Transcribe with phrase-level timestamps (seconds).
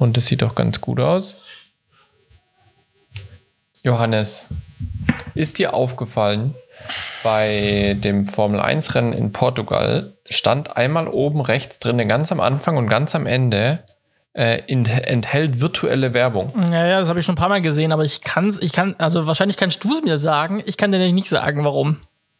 [0.00, 1.36] Und das sieht doch ganz gut aus.
[3.82, 4.48] Johannes,
[5.34, 6.54] ist dir aufgefallen,
[7.22, 12.78] bei dem Formel 1 Rennen in Portugal stand einmal oben rechts drin, ganz am Anfang
[12.78, 13.80] und ganz am Ende,
[14.32, 16.52] äh, enthält virtuelle Werbung.
[16.70, 18.94] Ja, ja, das habe ich schon ein paar Mal gesehen, aber ich kann ich kann,
[18.96, 21.98] also wahrscheinlich kannst du es mir sagen, ich kann dir nicht sagen, warum.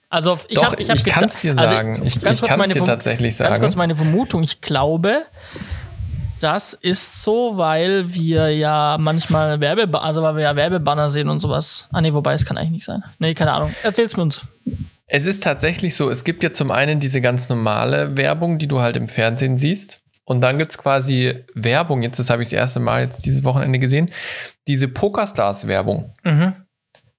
[0.08, 2.02] Also ich Doch, hab, ich, hab ich kann es dir also sagen.
[2.04, 3.50] Ich, ich kann es dir tatsächlich sagen.
[3.50, 4.42] Ganz kurz meine Vermutung.
[4.42, 5.22] Ich glaube,
[6.40, 11.40] das ist so, weil wir ja manchmal Werbe, also weil wir ja Werbebanner sehen und
[11.40, 11.88] sowas.
[11.92, 13.04] Ah nee, wobei es kann eigentlich nicht sein.
[13.18, 13.74] Nee, keine Ahnung.
[13.82, 14.46] Erzähl's mir uns.
[15.06, 18.80] Es ist tatsächlich so, es gibt ja zum einen diese ganz normale Werbung, die du
[18.80, 20.00] halt im Fernsehen siehst.
[20.24, 23.42] Und dann gibt es quasi Werbung, jetzt, das habe ich das erste Mal jetzt dieses
[23.42, 24.10] Wochenende gesehen,
[24.68, 26.54] diese Pokerstars-Werbung, mhm.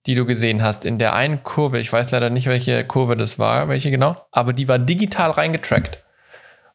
[0.05, 1.80] die du gesehen hast in der einen Kurve.
[1.80, 6.02] Ich weiß leider nicht, welche Kurve das war, welche genau, aber die war digital reingetrackt.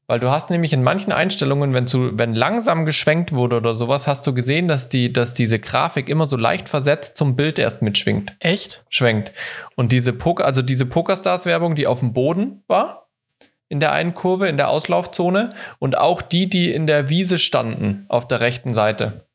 [0.09, 4.07] Weil du hast nämlich in manchen Einstellungen, wenn, zu, wenn langsam geschwenkt wurde oder sowas,
[4.07, 7.83] hast du gesehen, dass, die, dass diese Grafik immer so leicht versetzt zum Bild erst
[7.83, 8.37] mitschwingt.
[8.39, 8.85] Echt?
[8.89, 9.33] Schwenkt.
[9.75, 13.09] Und diese Poker, also diese Pokerstars-Werbung, die auf dem Boden war,
[13.69, 18.07] in der einen Kurve, in der Auslaufzone, und auch die, die in der Wiese standen,
[18.09, 19.26] auf der rechten Seite.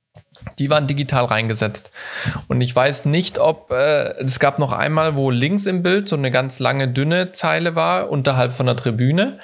[0.59, 1.92] Die waren digital reingesetzt.
[2.47, 6.16] Und ich weiß nicht, ob äh, es gab noch einmal, wo links im Bild so
[6.16, 9.39] eine ganz lange, dünne Zeile war, unterhalb von der Tribüne.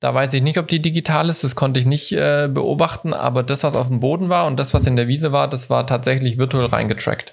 [0.00, 1.44] Da weiß ich nicht, ob die digital ist.
[1.44, 3.14] Das konnte ich nicht äh, beobachten.
[3.14, 5.70] Aber das, was auf dem Boden war und das, was in der Wiese war, das
[5.70, 7.32] war tatsächlich virtuell reingetrackt.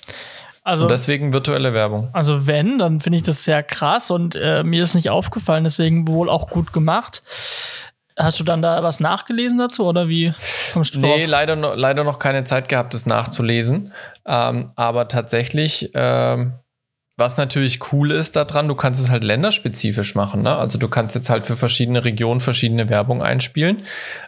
[0.64, 2.09] Also, und deswegen virtuelle Werbung.
[2.14, 6.08] Also wenn, dann finde ich das sehr krass und äh, mir ist nicht aufgefallen, deswegen
[6.08, 7.23] wohl auch gut gemacht.
[8.20, 10.34] Hast du dann da was nachgelesen dazu oder wie
[10.73, 13.94] kommst du Nee, leider, noch, leider noch keine Zeit gehabt, das nachzulesen.
[14.25, 16.53] Ähm, aber tatsächlich ähm,
[17.20, 20.42] was natürlich cool ist daran, du kannst es halt länderspezifisch machen.
[20.42, 20.56] Ne?
[20.56, 23.84] Also du kannst jetzt halt für verschiedene Regionen verschiedene Werbung einspielen.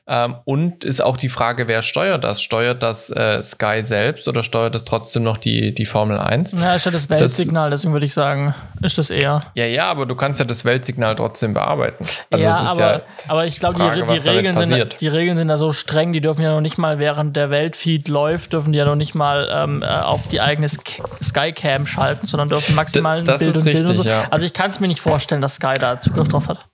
[0.07, 2.41] Ähm, und ist auch die Frage, wer steuert das?
[2.41, 6.53] Steuert das äh, Sky selbst oder steuert das trotzdem noch die, die Formel 1?
[6.53, 9.43] Ja, ist ja das Weltsignal, das, deswegen würde ich sagen, ist das eher.
[9.55, 12.05] Ja, ja, aber du kannst ja das Weltsignal trotzdem bearbeiten.
[12.29, 15.57] Also ja, aber, ja aber ich glaube, die, die, Regeln sind, die Regeln sind da
[15.57, 18.85] so streng, die dürfen ja noch nicht mal, während der Weltfeed läuft, dürfen die ja
[18.85, 23.55] noch nicht mal ähm, äh, auf die eigene Skycam schalten, sondern dürfen maximal das Bild
[23.55, 24.03] ist richtig, Bild so.
[24.03, 24.27] ja.
[24.29, 26.65] Also ich kann es mir nicht vorstellen, dass Sky da Zugriff drauf hat.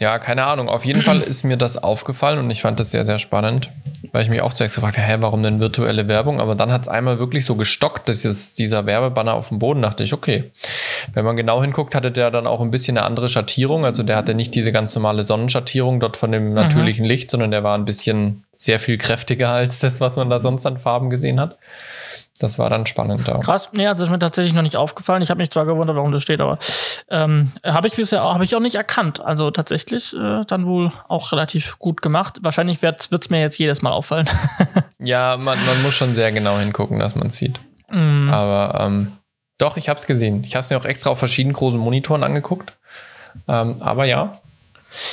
[0.00, 0.68] Ja, keine Ahnung.
[0.68, 3.70] Auf jeden Fall ist mir das aufgefallen und ich fand das sehr, sehr spannend,
[4.12, 6.40] weil ich mich auch zuerst gefragt habe, hä, warum denn virtuelle Werbung?
[6.40, 9.82] Aber dann hat es einmal wirklich so gestockt, dass jetzt dieser Werbebanner auf dem Boden
[9.82, 10.52] dachte ich, okay.
[11.14, 13.84] Wenn man genau hinguckt, hatte der dann auch ein bisschen eine andere Schattierung.
[13.84, 17.08] Also der hatte nicht diese ganz normale Sonnenschattierung dort von dem natürlichen mhm.
[17.08, 20.64] Licht, sondern der war ein bisschen sehr viel kräftiger als das, was man da sonst
[20.64, 21.58] an Farben gesehen hat.
[22.38, 23.38] Das war dann spannend da.
[23.38, 25.22] Krass, nee, also das ist mir tatsächlich noch nicht aufgefallen.
[25.22, 26.58] Ich habe mich zwar gewundert, warum das steht, aber
[27.10, 29.20] ähm, habe ich bisher auch, habe ich auch nicht erkannt.
[29.20, 32.38] Also tatsächlich äh, dann wohl auch relativ gut gemacht.
[32.42, 34.28] Wahrscheinlich wird es mir jetzt jedes Mal auffallen.
[34.98, 37.58] ja, man, man muss schon sehr genau hingucken, dass man es sieht.
[37.90, 38.30] Mm.
[38.30, 39.12] Aber ähm,
[39.58, 40.44] doch, ich habe es gesehen.
[40.44, 42.76] Ich habe es mir auch extra auf verschiedenen großen Monitoren angeguckt.
[43.48, 44.32] Ähm, aber ja,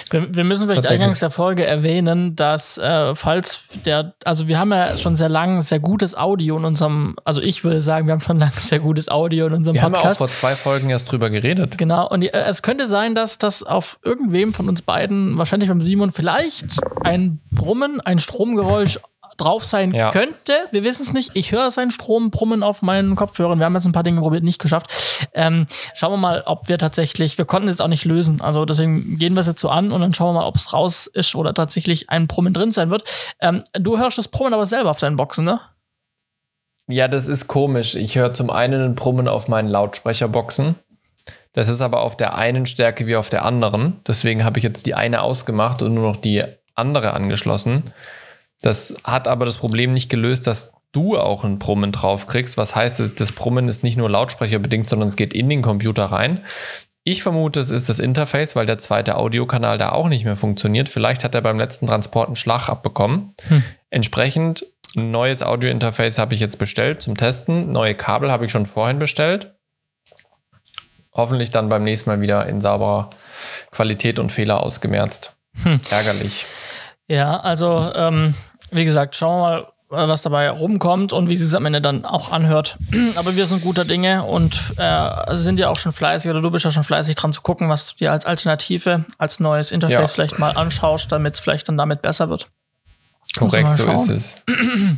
[0.09, 4.71] wir, wir müssen vielleicht eingangs der Folge erwähnen, dass äh, falls der, also wir haben
[4.71, 8.21] ja schon sehr lange sehr gutes Audio in unserem, also ich würde sagen, wir haben
[8.21, 10.03] schon lange sehr gutes Audio in unserem wir Podcast.
[10.03, 11.77] Wir haben auch vor zwei Folgen erst drüber geredet.
[11.77, 15.81] Genau, und äh, es könnte sein, dass das auf irgendwem von uns beiden, wahrscheinlich beim
[15.81, 18.99] Simon, vielleicht ein Brummen, ein Stromgeräusch
[19.37, 20.11] drauf sein ja.
[20.11, 20.53] könnte.
[20.71, 21.31] Wir wissen es nicht.
[21.33, 23.59] Ich höre seinen Strom brummen auf meinen Kopfhörern.
[23.59, 25.27] Wir haben jetzt ein paar Dinge probiert, nicht geschafft.
[25.33, 28.41] Ähm, schauen wir mal, ob wir tatsächlich, wir konnten es auch nicht lösen.
[28.41, 30.73] Also deswegen gehen wir es jetzt so an und dann schauen wir mal, ob es
[30.73, 33.03] raus ist oder tatsächlich ein Brummen drin sein wird.
[33.39, 35.59] Ähm, du hörst das Brummen aber selber auf deinen Boxen, ne?
[36.87, 37.95] Ja, das ist komisch.
[37.95, 40.75] Ich höre zum einen ein Brummen auf meinen Lautsprecherboxen.
[41.53, 44.01] Das ist aber auf der einen Stärke wie auf der anderen.
[44.05, 46.43] Deswegen habe ich jetzt die eine ausgemacht und nur noch die
[46.75, 47.93] andere angeschlossen.
[48.65, 52.57] Das hat aber das Problem nicht gelöst, dass du auch ein Brummen draufkriegst.
[52.57, 56.43] Was heißt, das Brummen ist nicht nur lautsprecherbedingt, sondern es geht in den Computer rein.
[57.03, 60.89] Ich vermute, es ist das Interface, weil der zweite Audiokanal da auch nicht mehr funktioniert.
[60.89, 63.35] Vielleicht hat er beim letzten Transport einen Schlag abbekommen.
[63.49, 63.63] Hm.
[63.91, 64.65] Entsprechend
[64.97, 67.71] ein neues Audio-Interface habe ich jetzt bestellt zum Testen.
[67.71, 69.53] Neue Kabel habe ich schon vorhin bestellt.
[71.13, 73.11] Hoffentlich dann beim nächsten Mal wieder in sauberer
[73.69, 75.35] Qualität und Fehler ausgemerzt.
[75.61, 75.79] Hm.
[75.91, 76.47] Ärgerlich.
[77.07, 78.33] Ja, also ähm,
[78.75, 82.31] wie gesagt, schauen wir mal, was dabei rumkommt und wie es am Ende dann auch
[82.31, 82.77] anhört.
[83.15, 86.65] Aber wir sind guter Dinge und äh, sind ja auch schon fleißig oder du bist
[86.65, 90.07] ja schon fleißig dran zu gucken, was du dir als Alternative, als neues Interface ja.
[90.07, 92.49] vielleicht mal anschaust, damit es vielleicht dann damit besser wird.
[93.37, 94.41] Korrekt, so ist es.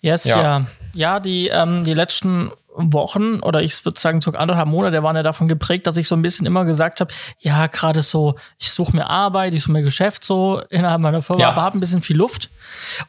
[0.00, 0.42] Yes, ja.
[0.42, 0.66] ja.
[0.94, 5.22] Ja, die, ähm, die letzten Wochen oder ich würde sagen sogar anderthalb Monate waren ja
[5.22, 8.96] davon geprägt, dass ich so ein bisschen immer gesagt habe, ja, gerade so, ich suche
[8.96, 11.50] mir Arbeit, ich suche mir Geschäft so innerhalb meiner Firma, ja.
[11.50, 12.50] aber habe ein bisschen viel Luft.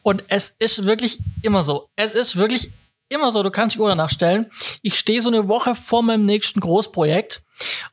[0.02, 1.88] Und es ist wirklich immer so.
[1.96, 2.72] Es ist wirklich
[3.08, 4.46] immer so, du kannst die Uhr danach stellen.
[4.82, 7.42] Ich stehe so eine Woche vor meinem nächsten Großprojekt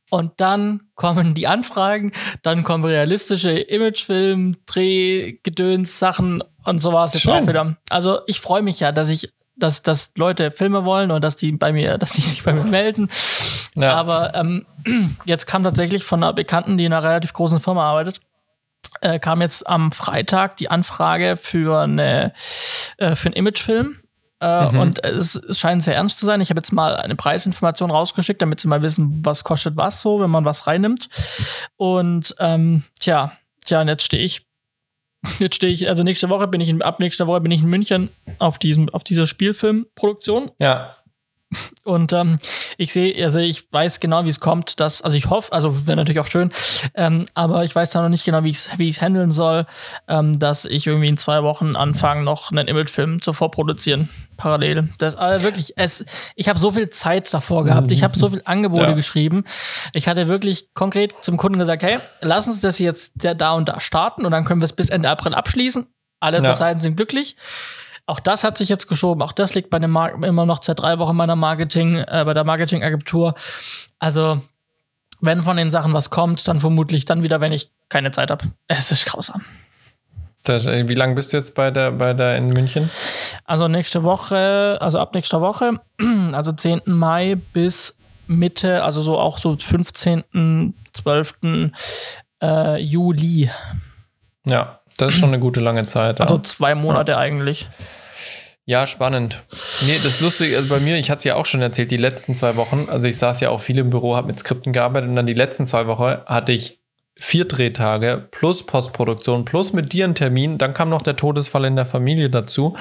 [0.09, 2.12] und dann kommen die Anfragen,
[2.44, 7.77] dann kommen realistische Imagefilm, Dreh, Gedöns, Sachen und so war es jetzt auch wieder.
[7.89, 11.51] Also ich freue mich ja, dass ich, dass, dass Leute Filme wollen und dass die
[11.51, 13.09] bei mir, dass die sich bei mir melden.
[13.75, 13.95] Ja.
[13.95, 14.65] Aber ähm,
[15.25, 18.21] jetzt kam tatsächlich von einer Bekannten, die in einer relativ großen Firma arbeitet,
[19.01, 22.33] äh, kam jetzt am Freitag die Anfrage für eine
[22.98, 23.98] äh, für einen Imagefilm
[24.39, 24.80] äh, mhm.
[24.80, 26.42] Und es, es, scheint sehr ernst zu sein.
[26.42, 30.19] Ich habe jetzt mal eine Preisinformation rausgeschickt, damit sie mal wissen, was kostet was so,
[30.19, 31.10] wenn man was reinnimmt.
[31.75, 33.31] Und ähm, tja,
[33.65, 34.46] tja, und jetzt stehe ich.
[35.39, 37.69] Jetzt stehe ich, also nächste Woche bin ich in, ab nächster Woche bin ich in
[37.69, 38.09] München
[38.39, 40.51] auf diesem, auf dieser Spielfilmproduktion.
[40.59, 40.95] Ja.
[41.85, 42.38] Und ähm,
[42.77, 45.95] ich sehe, also ich weiß genau, wie es kommt, dass, also ich hoffe, also wäre
[45.95, 46.51] natürlich auch schön,
[46.94, 49.65] ähm, aber ich weiß da noch nicht genau, wie ich es wie ich's handeln soll,
[50.09, 54.89] ähm, dass ich irgendwie in zwei Wochen anfange, noch einen Imagefilm zu vorproduzieren, parallel.
[54.97, 56.03] Das also wirklich, es,
[56.35, 58.91] ich habe so viel Zeit davor gehabt, ich habe so viel Angebote ja.
[58.91, 59.45] geschrieben.
[59.93, 63.79] Ich hatte wirklich konkret zum Kunden gesagt, hey, lass uns das jetzt da und da
[63.79, 65.88] starten und dann können wir es bis Ende April abschließen.
[66.19, 66.53] Alle ja.
[66.53, 67.38] Seiten sind glücklich.
[68.07, 69.21] Auch das hat sich jetzt geschoben.
[69.21, 72.33] Auch das liegt bei dem Mar immer noch seit drei Wochen meiner Marketing, äh, bei
[72.33, 73.36] der Marketingagentur.
[74.00, 74.42] Also,
[75.19, 78.45] wenn von den Sachen was kommt, dann vermutlich dann wieder, wenn ich keine Zeit habe.
[78.68, 79.44] Es ist grausam.
[80.45, 82.89] Das, äh, wie lange bist du jetzt bei der, bei der in München?
[83.44, 85.81] Also nächste Woche, also ab nächster Woche,
[86.31, 86.83] also 10.
[86.86, 91.33] Mai bis Mitte, also so auch so 15., 12.
[92.42, 93.50] Äh, Juli.
[94.45, 96.21] Ja, das ist schon eine gute lange Zeit.
[96.21, 97.17] Also zwei Monate ja.
[97.17, 97.69] eigentlich.
[98.65, 99.44] Ja, spannend.
[99.81, 102.35] Nee, das Lustige, also bei mir, ich hatte es ja auch schon erzählt, die letzten
[102.35, 105.15] zwei Wochen, also ich saß ja auch viel im Büro, habe mit Skripten gearbeitet und
[105.15, 106.77] dann die letzten zwei Wochen hatte ich
[107.15, 111.77] vier Drehtage plus Postproduktion plus mit dir einen Termin, dann kam noch der Todesfall in
[111.77, 112.75] der Familie dazu,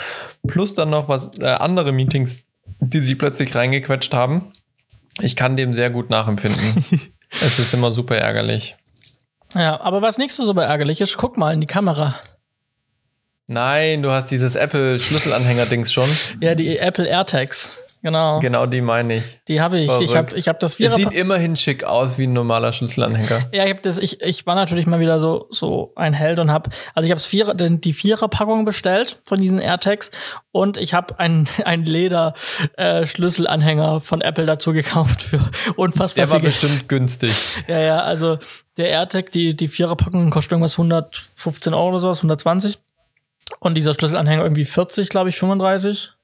[0.46, 2.42] plus dann noch was äh, andere Meetings,
[2.80, 4.52] die sich plötzlich reingequetscht haben.
[5.20, 6.84] Ich kann dem sehr gut nachempfinden.
[7.30, 8.76] es ist immer super ärgerlich.
[9.56, 12.14] Ja, aber was nicht so ärgerlich ist, guck mal in die Kamera.
[13.48, 16.08] Nein, du hast dieses Apple-Schlüsselanhänger-Dings schon.
[16.40, 17.85] Ja, die Apple AirTags.
[18.06, 18.38] Genau.
[18.38, 19.40] Genau, die meine ich.
[19.48, 19.86] Die habe ich.
[19.86, 20.04] Verrückt.
[20.04, 20.94] Ich habe ich hab das Vierer.
[20.94, 23.48] Sieht immerhin schick aus wie ein normaler Schlüsselanhänger.
[23.52, 23.98] Ja, ich habe das.
[23.98, 27.20] Ich, ich war natürlich mal wieder so so ein Held und habe also ich habe
[27.20, 30.12] Vierer, die Vierer-Packung bestellt von diesen AirTags
[30.52, 32.34] und ich habe einen ein Leder
[32.76, 35.40] äh, von Apple dazu gekauft für
[35.74, 37.32] unfassbar Der war bestimmt günstig.
[37.66, 37.98] Ja, ja.
[38.02, 38.38] Also
[38.76, 42.78] der AirTag, die die Vierer-Packung kostet irgendwas 115 Euro oder sowas, 120.
[43.58, 46.15] Und dieser Schlüsselanhänger irgendwie 40, glaube ich, 35.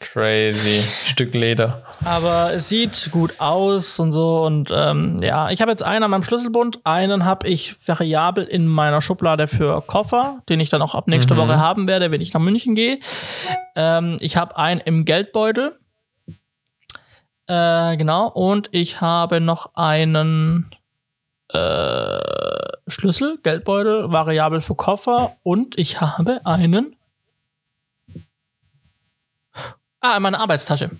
[0.00, 0.86] Crazy.
[1.04, 1.82] Stück Leder.
[2.04, 4.44] Aber es sieht gut aus und so.
[4.44, 6.80] Und ähm, ja, ich habe jetzt einen an meinem Schlüsselbund.
[6.84, 11.34] Einen habe ich variabel in meiner Schublade für Koffer, den ich dann auch ab nächster
[11.34, 11.40] mhm.
[11.40, 13.00] Woche haben werde, wenn ich nach München gehe.
[13.74, 15.78] Ähm, ich habe einen im Geldbeutel.
[17.46, 18.28] Äh, genau.
[18.28, 20.70] Und ich habe noch einen
[21.52, 22.18] äh,
[22.86, 26.94] Schlüssel, Geldbeutel, variabel für Koffer und ich habe einen.
[30.00, 30.90] Ah, meine Arbeitstasche.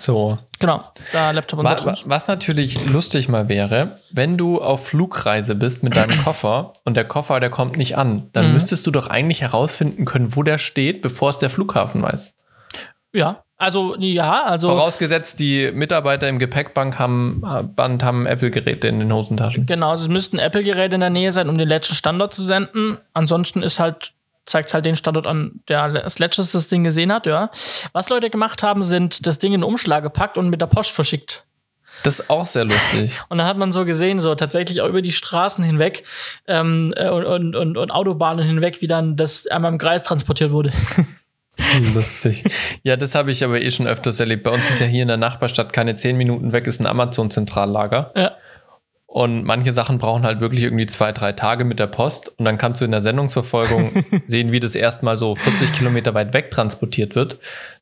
[0.00, 0.38] So.
[0.60, 0.80] Genau,
[1.12, 5.82] da Laptop und was, so was natürlich lustig mal wäre, wenn du auf Flugreise bist
[5.82, 8.54] mit deinem Koffer und der Koffer, der kommt nicht an, dann mhm.
[8.54, 12.32] müsstest du doch eigentlich herausfinden können, wo der steht, bevor es der Flughafen weiß.
[13.12, 14.68] Ja, also ja, also.
[14.68, 17.42] Vorausgesetzt, die Mitarbeiter im Gepäckband haben,
[17.74, 19.66] Band haben Apple-Geräte in den Hosentaschen.
[19.66, 22.98] Genau, also es müssten Apple-Geräte in der Nähe sein, um den letzten Standort zu senden.
[23.14, 24.12] Ansonsten ist halt,
[24.48, 27.50] zeigt halt den Standort an, der als letztes das Ding gesehen hat, ja.
[27.92, 30.90] Was Leute gemacht haben, sind das Ding in den Umschlag gepackt und mit der Post
[30.90, 31.44] verschickt.
[32.02, 33.18] Das ist auch sehr lustig.
[33.28, 36.04] und dann hat man so gesehen, so tatsächlich auch über die Straßen hinweg
[36.46, 40.50] ähm, äh, und, und, und, und Autobahnen hinweg, wie dann das einmal im Kreis transportiert
[40.50, 40.72] wurde.
[41.94, 42.44] Lustig.
[42.84, 44.44] Ja, das habe ich aber eh schon öfters erlebt.
[44.44, 48.12] Bei uns ist ja hier in der Nachbarstadt keine zehn Minuten weg, ist ein Amazon-Zentrallager.
[48.16, 48.32] Ja.
[49.10, 52.28] Und manche Sachen brauchen halt wirklich irgendwie zwei, drei Tage mit der Post.
[52.38, 53.90] Und dann kannst du in der Sendungsverfolgung
[54.28, 57.38] sehen, wie das erstmal so 40 Kilometer weit weg transportiert wird.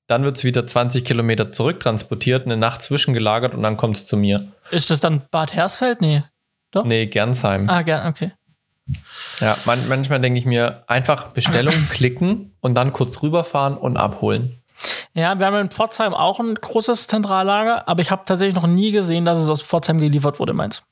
[0.07, 4.17] Dann wird es wieder 20 Kilometer zurücktransportiert, eine Nacht zwischengelagert und dann kommt es zu
[4.17, 4.53] mir.
[4.71, 6.01] Ist das dann Bad Hersfeld?
[6.01, 6.23] Nee.
[6.71, 6.85] Doch?
[6.85, 7.69] Nee, Gernsheim.
[7.69, 8.31] Ah, gern, okay.
[9.41, 14.63] Ja, man, manchmal denke ich mir, einfach Bestellung klicken und dann kurz rüberfahren und abholen.
[15.13, 18.93] Ja, wir haben in Pforzheim auch ein großes Zentrallager, aber ich habe tatsächlich noch nie
[18.93, 20.85] gesehen, dass es aus Pforzheim geliefert wurde, meins.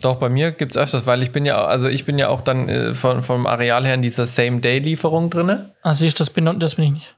[0.00, 2.40] Doch, bei mir gibt es öfters, weil ich bin ja, also ich bin ja auch
[2.40, 5.66] dann äh, von, vom Areal her in dieser Same-Day-Lieferung drin.
[5.82, 7.16] Ah, siehst du, das bin, das bin ich nicht.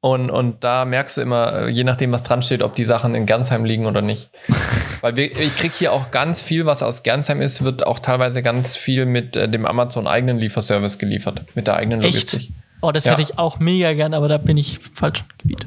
[0.00, 3.14] Und, und da merkst du immer, äh, je nachdem, was dran steht, ob die Sachen
[3.14, 4.30] in Gernsheim liegen oder nicht.
[5.00, 8.42] Weil wir, ich kriege hier auch ganz viel, was aus Gernsheim ist, wird auch teilweise
[8.42, 12.40] ganz viel mit äh, dem Amazon-eigenen Lieferservice geliefert, mit der eigenen Logistik.
[12.40, 12.50] Echt?
[12.84, 13.12] Oh, das ja.
[13.12, 15.66] hätte ich auch mega gern, aber da bin ich falsch Gebiet.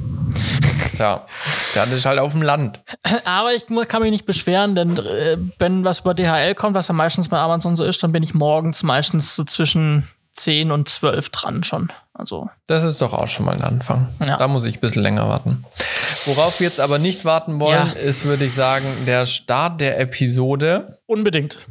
[0.95, 1.25] Tja,
[1.73, 2.79] der ist halt auf dem Land.
[3.25, 6.93] Aber ich kann mich nicht beschweren, denn äh, wenn was über DHL kommt, was ja
[6.93, 11.29] meistens bei Amazon so ist, dann bin ich morgens meistens so zwischen 10 und 12
[11.29, 11.91] dran schon.
[12.13, 12.51] Also.
[12.67, 14.09] Das ist doch auch schon mal ein Anfang.
[14.23, 14.37] Ja.
[14.37, 15.65] Da muss ich ein bisschen länger warten.
[16.25, 17.99] Worauf wir jetzt aber nicht warten wollen, ja.
[17.99, 20.99] ist, würde ich sagen, der Start der Episode.
[21.07, 21.67] Unbedingt.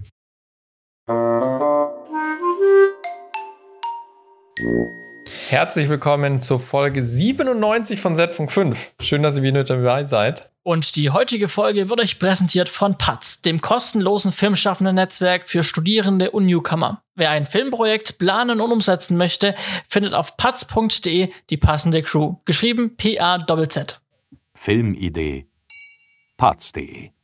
[5.49, 8.93] Herzlich willkommen zur Folge 97 von Z-Funk 5.
[9.01, 10.51] Schön, dass ihr wieder dabei seid.
[10.63, 16.33] Und die heutige Folge wird euch präsentiert von PATZ, dem kostenlosen Filmschaffenden Netzwerk für Studierende
[16.33, 17.03] und Newcomer.
[17.15, 19.55] Wer ein Filmprojekt planen und umsetzen möchte,
[19.89, 22.37] findet auf patz.de die passende Crew.
[22.45, 24.01] Geschrieben P-A-Z-Z.
[24.55, 25.47] Filmidee.
[26.37, 27.16] patz.de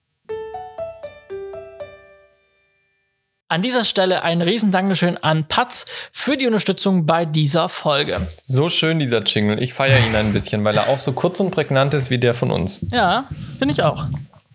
[3.53, 8.27] An dieser Stelle ein riesen Dankeschön an Patz für die Unterstützung bei dieser Folge.
[8.41, 9.63] So schön dieser Jingle.
[9.63, 12.33] Ich feiere ihn ein bisschen, weil er auch so kurz und prägnant ist wie der
[12.33, 12.81] von uns.
[12.91, 13.27] Ja,
[13.59, 14.07] finde ich auch.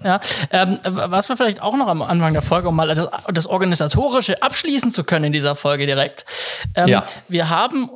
[0.04, 3.46] Ja, ähm, was wir vielleicht auch noch am Anfang der Folge, um mal das, das
[3.46, 6.26] Organisatorische abschließen zu können in dieser Folge direkt.
[6.74, 7.06] Ähm, ja.
[7.28, 7.92] Wir haben,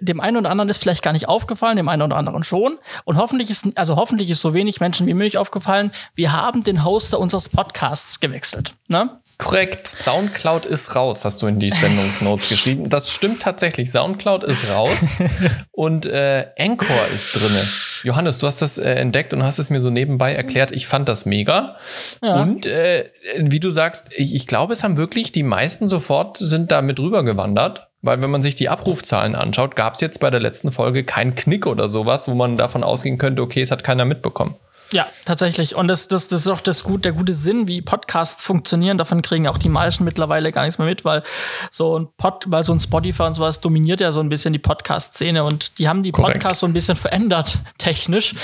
[0.00, 2.78] dem einen oder anderen ist vielleicht gar nicht aufgefallen, dem einen oder anderen schon.
[3.04, 5.90] Und hoffentlich ist, also hoffentlich ist so wenig Menschen wie möglich aufgefallen.
[6.14, 8.72] Wir haben den Hoster unseres Podcasts gewechselt.
[8.88, 9.10] Ne?
[9.38, 9.86] Korrekt.
[9.86, 12.88] Soundcloud ist raus, hast du in die Sendungsnotes geschrieben.
[12.88, 13.90] Das stimmt tatsächlich.
[13.90, 15.18] Soundcloud ist raus
[15.70, 17.62] und äh, Anchor ist drinne.
[18.02, 20.72] Johannes, du hast das äh, entdeckt und hast es mir so nebenbei erklärt.
[20.72, 21.76] Ich fand das mega.
[22.22, 22.42] Ja.
[22.42, 26.72] Und äh, wie du sagst, ich, ich glaube, es haben wirklich die meisten sofort sind
[26.72, 27.88] da mit rübergewandert.
[28.00, 31.34] Weil wenn man sich die Abrufzahlen anschaut, gab es jetzt bei der letzten Folge keinen
[31.34, 34.54] Knick oder sowas, wo man davon ausgehen könnte, okay, es hat keiner mitbekommen.
[34.90, 35.74] Ja, tatsächlich.
[35.74, 38.96] Und das, das, das ist auch das gut, der gute Sinn, wie Podcasts funktionieren.
[38.96, 41.22] Davon kriegen auch die meisten mittlerweile gar nichts mehr mit, weil
[41.70, 44.58] so ein Pod, weil so ein Spotify und sowas dominiert ja so ein bisschen die
[44.58, 46.38] Podcast-Szene und die haben die Korrekt.
[46.40, 48.34] Podcasts so ein bisschen verändert, technisch.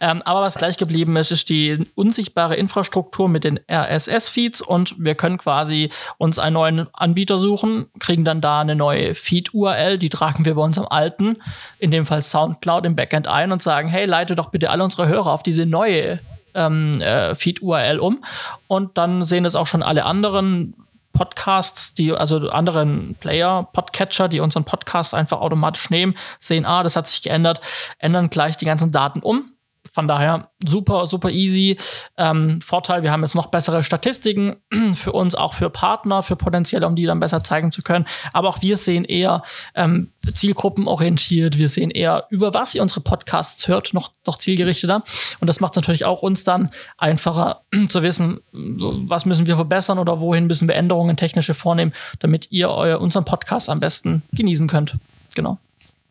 [0.00, 5.14] Ähm, aber was gleich geblieben ist, ist die unsichtbare Infrastruktur mit den RSS-Feeds und wir
[5.14, 10.44] können quasi uns einen neuen Anbieter suchen, kriegen dann da eine neue Feed-URL, die tragen
[10.44, 11.38] wir bei unserem alten,
[11.78, 15.08] in dem Fall Soundcloud im Backend ein und sagen, hey, leite doch bitte alle unsere
[15.08, 16.20] Hörer auf diese neue neue
[16.54, 18.24] ähm, äh, Feed-URL um.
[18.66, 20.74] Und dann sehen das auch schon alle anderen
[21.12, 26.96] Podcasts, die, also anderen Player, Podcatcher, die unseren Podcast einfach automatisch nehmen, sehen, ah, das
[26.96, 27.60] hat sich geändert,
[27.98, 29.53] ändern gleich die ganzen Daten um
[29.94, 31.78] von daher super, super easy.
[32.16, 34.56] Ähm, Vorteil, wir haben jetzt noch bessere Statistiken
[34.96, 38.04] für uns, auch für Partner, für potenzielle, um die dann besser zeigen zu können.
[38.32, 39.44] Aber auch wir sehen eher
[39.76, 41.58] ähm, zielgruppenorientiert.
[41.58, 45.04] Wir sehen eher, über was ihr unsere Podcasts hört, noch, noch zielgerichteter.
[45.38, 50.20] Und das macht natürlich auch uns dann einfacher zu wissen, was müssen wir verbessern oder
[50.20, 54.96] wohin müssen wir Änderungen technische vornehmen, damit ihr euer, unseren Podcast am besten genießen könnt.
[55.36, 55.58] Genau.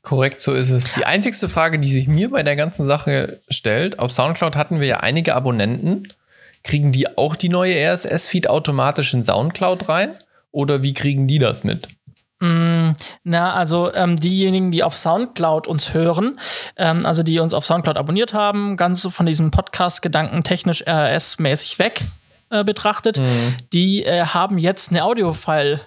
[0.04, 0.94] Korrekt, so ist es.
[0.96, 4.88] Die einzigste Frage, die sich mir bei der ganzen Sache stellt, auf Soundcloud hatten wir
[4.88, 6.10] ja einige Abonnenten.
[6.62, 10.16] Kriegen die auch die neue RSS-Feed automatisch in Soundcloud rein?
[10.52, 11.88] Oder wie kriegen die das mit?
[12.42, 12.92] Mm,
[13.24, 16.38] na, also ähm, diejenigen, die auf Soundcloud uns hören,
[16.76, 22.02] ähm, also die uns auf Soundcloud abonniert haben, ganz von diesem Podcast-Gedanken technisch RS-mäßig weg
[22.50, 23.56] äh, betrachtet, mhm.
[23.72, 25.80] die äh, haben jetzt eine Audio-File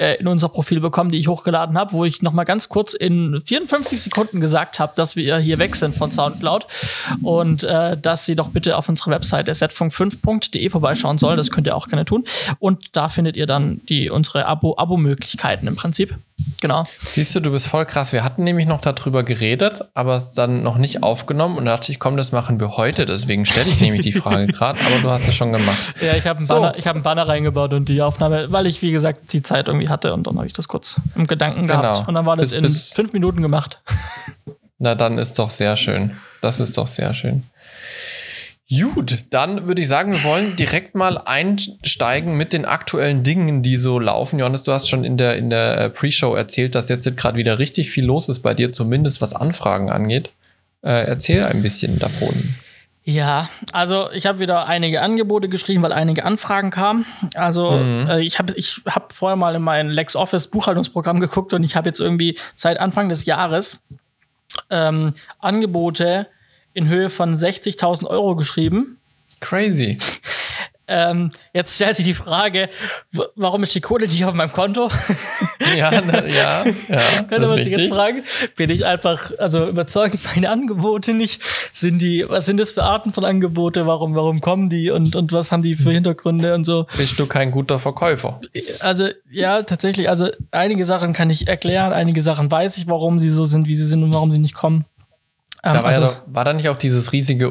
[0.00, 2.94] äh, in unser Profil bekommen, die ich hochgeladen habe, wo ich noch mal ganz kurz
[2.94, 6.66] in 54 Sekunden gesagt habe, dass wir hier weg sind von Soundcloud
[7.22, 11.36] und äh, dass sie doch bitte auf unsere Webseite setfunk5.de vorbeischauen soll.
[11.36, 12.24] Das könnt ihr auch gerne tun.
[12.58, 16.16] Und da findet ihr dann die unsere Abo-Abo-Möglichkeiten im Prinzip.
[16.60, 16.84] Genau.
[17.02, 18.12] Siehst du, du bist voll krass.
[18.12, 21.92] Wir hatten nämlich noch darüber geredet, aber es dann noch nicht aufgenommen und da dachte
[21.92, 23.06] ich, komm, das machen wir heute.
[23.06, 25.94] Deswegen stelle ich nämlich die Frage gerade, aber du hast es schon gemacht.
[26.00, 26.54] Ja, ich habe einen, so.
[26.54, 29.88] Banner, hab einen Banner reingebaut und die Aufnahme, weil ich, wie gesagt, die Zeit irgendwie
[29.90, 31.98] hatte und dann habe ich das kurz im Gedanken gehabt.
[31.98, 32.08] Genau.
[32.08, 33.82] Und dann war das bis, in bis fünf Minuten gemacht.
[34.78, 36.16] Na, dann ist doch sehr schön.
[36.40, 37.44] Das ist doch sehr schön.
[38.70, 43.76] Gut, dann würde ich sagen, wir wollen direkt mal einsteigen mit den aktuellen Dingen, die
[43.76, 44.38] so laufen.
[44.38, 47.58] Johannes, du hast schon in der, in der äh, Pre-Show erzählt, dass jetzt gerade wieder
[47.58, 50.30] richtig viel los ist bei dir, zumindest was Anfragen angeht.
[50.82, 52.54] Äh, erzähl ein bisschen davon.
[53.10, 57.06] Ja, also ich habe wieder einige Angebote geschrieben, weil einige Anfragen kamen.
[57.34, 58.06] Also mhm.
[58.08, 61.88] äh, ich habe ich hab vorher mal in mein LexOffice Buchhaltungsprogramm geguckt und ich habe
[61.88, 63.80] jetzt irgendwie seit Anfang des Jahres
[64.70, 66.28] ähm, Angebote
[66.72, 68.98] in Höhe von 60.000 Euro geschrieben.
[69.40, 69.98] Crazy.
[70.92, 72.68] Ähm, jetzt stellt sich die Frage,
[73.36, 74.90] warum ist die Kohle nicht auf meinem Konto?
[75.76, 77.22] ja, na, ja, ja.
[77.28, 78.24] Könnte man sich jetzt fragen,
[78.56, 81.42] bin ich einfach, also überzeugt meine Angebote nicht?
[81.70, 83.86] Sind die, was sind das für Arten von Angebote?
[83.86, 86.86] Warum, warum kommen die und, und was haben die für Hintergründe und so?
[86.96, 88.40] Bist du kein guter Verkäufer?
[88.80, 90.08] Also, ja, tatsächlich.
[90.08, 93.76] Also, einige Sachen kann ich erklären, einige Sachen weiß ich, warum sie so sind, wie
[93.76, 94.86] sie sind und warum sie nicht kommen.
[95.62, 97.50] Da war, also, ja doch, war da nicht auch dieses riesige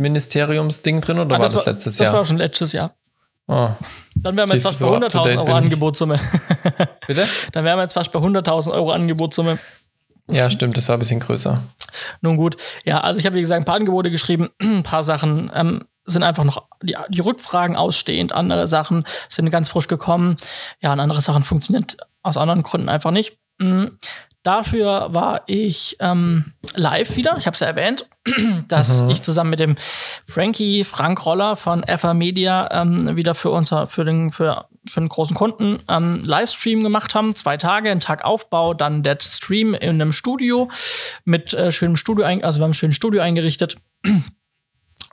[0.00, 2.06] Umweltministeriumsding drin oder ah, war das, das war, letztes Jahr?
[2.06, 2.94] Das war schon letztes Jahr.
[3.46, 3.70] Oh.
[4.16, 6.20] Dann wären wir jetzt fast bei 100.000 Euro Angebotssumme.
[7.06, 7.24] Bitte?
[7.52, 9.58] Dann wären wir jetzt fast bei 100.000 Euro Angebotssumme.
[10.30, 11.62] Ja, stimmt, das war ein bisschen größer.
[12.20, 15.50] Nun gut, ja, also ich habe wie gesagt ein paar Angebote geschrieben, ein paar Sachen
[15.54, 20.36] ähm, sind einfach noch die, die Rückfragen ausstehend, andere Sachen sind ganz frisch gekommen,
[20.80, 21.86] ja, und andere Sachen funktionieren
[22.22, 23.38] aus anderen Gründen einfach nicht.
[23.58, 23.98] Mhm.
[24.42, 27.36] Dafür war ich ähm, live wieder.
[27.38, 28.08] Ich habe es ja erwähnt,
[28.68, 29.10] dass mhm.
[29.10, 29.76] ich zusammen mit dem
[30.26, 35.10] Frankie Frank Roller von FA Media ähm, wieder für unser für den für für einen
[35.10, 37.34] großen Kunden ähm, Livestream gemacht haben.
[37.34, 40.70] Zwei Tage, ein Tag Aufbau, dann der Stream in einem Studio
[41.24, 43.76] mit äh, schönem Studio, also wir haben ein schönes Studio eingerichtet.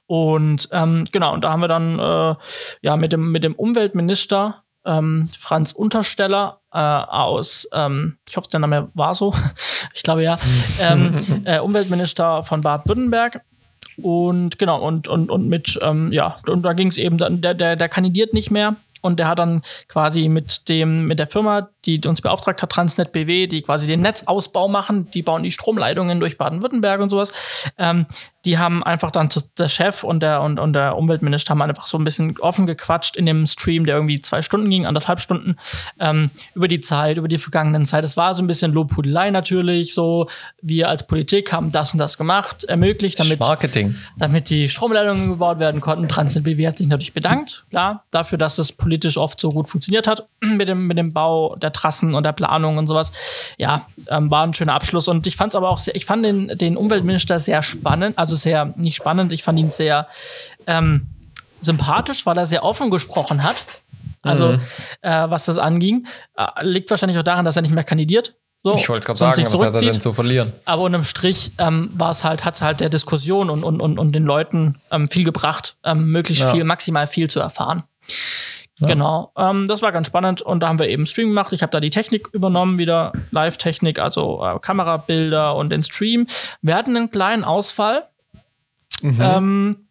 [0.06, 2.36] Und ähm, genau, und da haben wir dann äh,
[2.82, 8.60] ja mit dem mit dem Umweltminister ähm, Franz Untersteller äh, aus, ähm, ich hoffe, der
[8.60, 9.34] Name war so,
[9.96, 10.38] ich glaube ja,
[10.80, 13.42] ähm, äh, Umweltminister von Baden-Württemberg.
[14.00, 17.76] Und genau, und, und, und mit, ähm, ja, und da ging es eben, der, der,
[17.76, 18.76] der kandidiert nicht mehr.
[19.02, 23.12] Und der hat dann quasi mit dem, mit der Firma, die uns beauftragt hat, Transnet
[23.14, 28.06] BW, die quasi den Netzausbau machen, die bauen die Stromleitungen durch Baden-Württemberg und sowas, ähm,
[28.48, 31.86] die haben einfach dann zu, der Chef und der und, und der Umweltminister haben einfach
[31.86, 35.58] so ein bisschen offen gequatscht in dem Stream, der irgendwie zwei Stunden ging, anderthalb Stunden,
[36.00, 38.06] ähm, über die Zeit, über die vergangenen Zeit.
[38.06, 40.28] Es war so ein bisschen Lobhudelei natürlich, so
[40.62, 43.96] wir als Politik haben das und das gemacht, ermöglicht, damit, Marketing.
[44.18, 46.08] damit die Stromleitungen gebaut werden konnten.
[46.08, 50.08] Transnet BW hat sich natürlich bedankt, klar, dafür, dass das politisch oft so gut funktioniert
[50.08, 53.12] hat mit dem, mit dem Bau der Trassen und der Planung und sowas.
[53.58, 56.26] Ja, ähm, war ein schöner Abschluss und ich fand es aber auch sehr, ich fand
[56.26, 60.08] den, den Umweltminister sehr spannend, also sehr, nicht spannend, ich fand ihn sehr
[60.66, 61.08] ähm,
[61.60, 63.66] sympathisch, weil er sehr offen gesprochen hat.
[64.24, 64.60] Also, mhm.
[65.02, 66.06] äh, was das anging,
[66.36, 68.36] äh, liegt wahrscheinlich auch daran, dass er nicht mehr kandidiert.
[68.64, 70.52] So, ich wollte gerade sagen, was hat er denn zu verlieren?
[70.66, 74.00] Aber unterm Strich ähm, war es halt, hat es halt der Diskussion und, und, und,
[74.00, 76.52] und den Leuten ähm, viel gebracht, ähm, möglichst ja.
[76.52, 77.84] viel, maximal viel zu erfahren.
[78.80, 78.88] Ja.
[78.88, 81.52] Genau, ähm, das war ganz spannend und da haben wir eben Stream gemacht.
[81.52, 86.28] Ich habe da die Technik übernommen, wieder Live-Technik, also äh, Kamerabilder und den Stream.
[86.62, 88.08] Wir hatten einen kleinen Ausfall,
[89.02, 89.22] Mhm.
[89.22, 89.88] Ähm,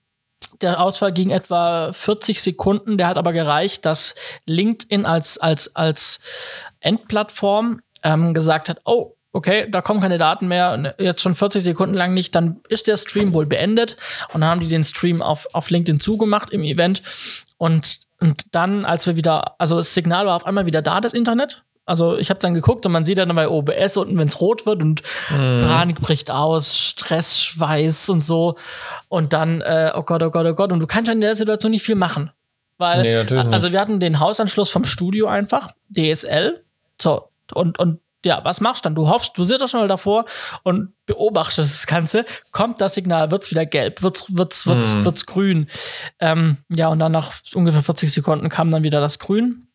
[0.61, 2.99] der Ausfall ging etwa 40 Sekunden.
[2.99, 4.15] Der hat aber gereicht, dass
[4.47, 6.21] LinkedIn als, als, als
[6.81, 11.95] Endplattform ähm, gesagt hat, oh, okay, da kommen keine Daten mehr, jetzt schon 40 Sekunden
[11.95, 13.97] lang nicht, dann ist der Stream wohl beendet.
[14.33, 17.03] Und dann haben die den Stream auf, auf LinkedIn zugemacht im Event.
[17.59, 21.13] Und, und dann, als wir wieder, also das Signal war auf einmal wieder da, das
[21.13, 21.63] Internet.
[21.85, 24.67] Also ich habe dann geguckt und man sieht dann bei OBS unten, wenn es rot
[24.67, 25.59] wird und mhm.
[25.59, 28.57] Panik bricht aus, Stress, Schweiß und so.
[29.09, 30.73] Und dann, äh, oh Gott, oh Gott, oh Gott.
[30.73, 32.33] Und du kannst in der Situation nicht viel machen.
[32.79, 36.63] Weil, nee, also wir hatten den Hausanschluss vom Studio einfach, DSL.
[37.01, 38.95] So, und, und ja, was machst du dann?
[38.95, 40.25] Du hoffst, du sitzt schon mal davor
[40.63, 42.25] und beobachtest das Ganze.
[42.53, 45.05] Kommt das Signal, wird's wieder gelb, wird's, wird's, wird's, hm.
[45.05, 45.69] wird's grün.
[46.21, 49.69] Ähm, ja, und dann nach ungefähr 40 Sekunden kam dann wieder das Grün.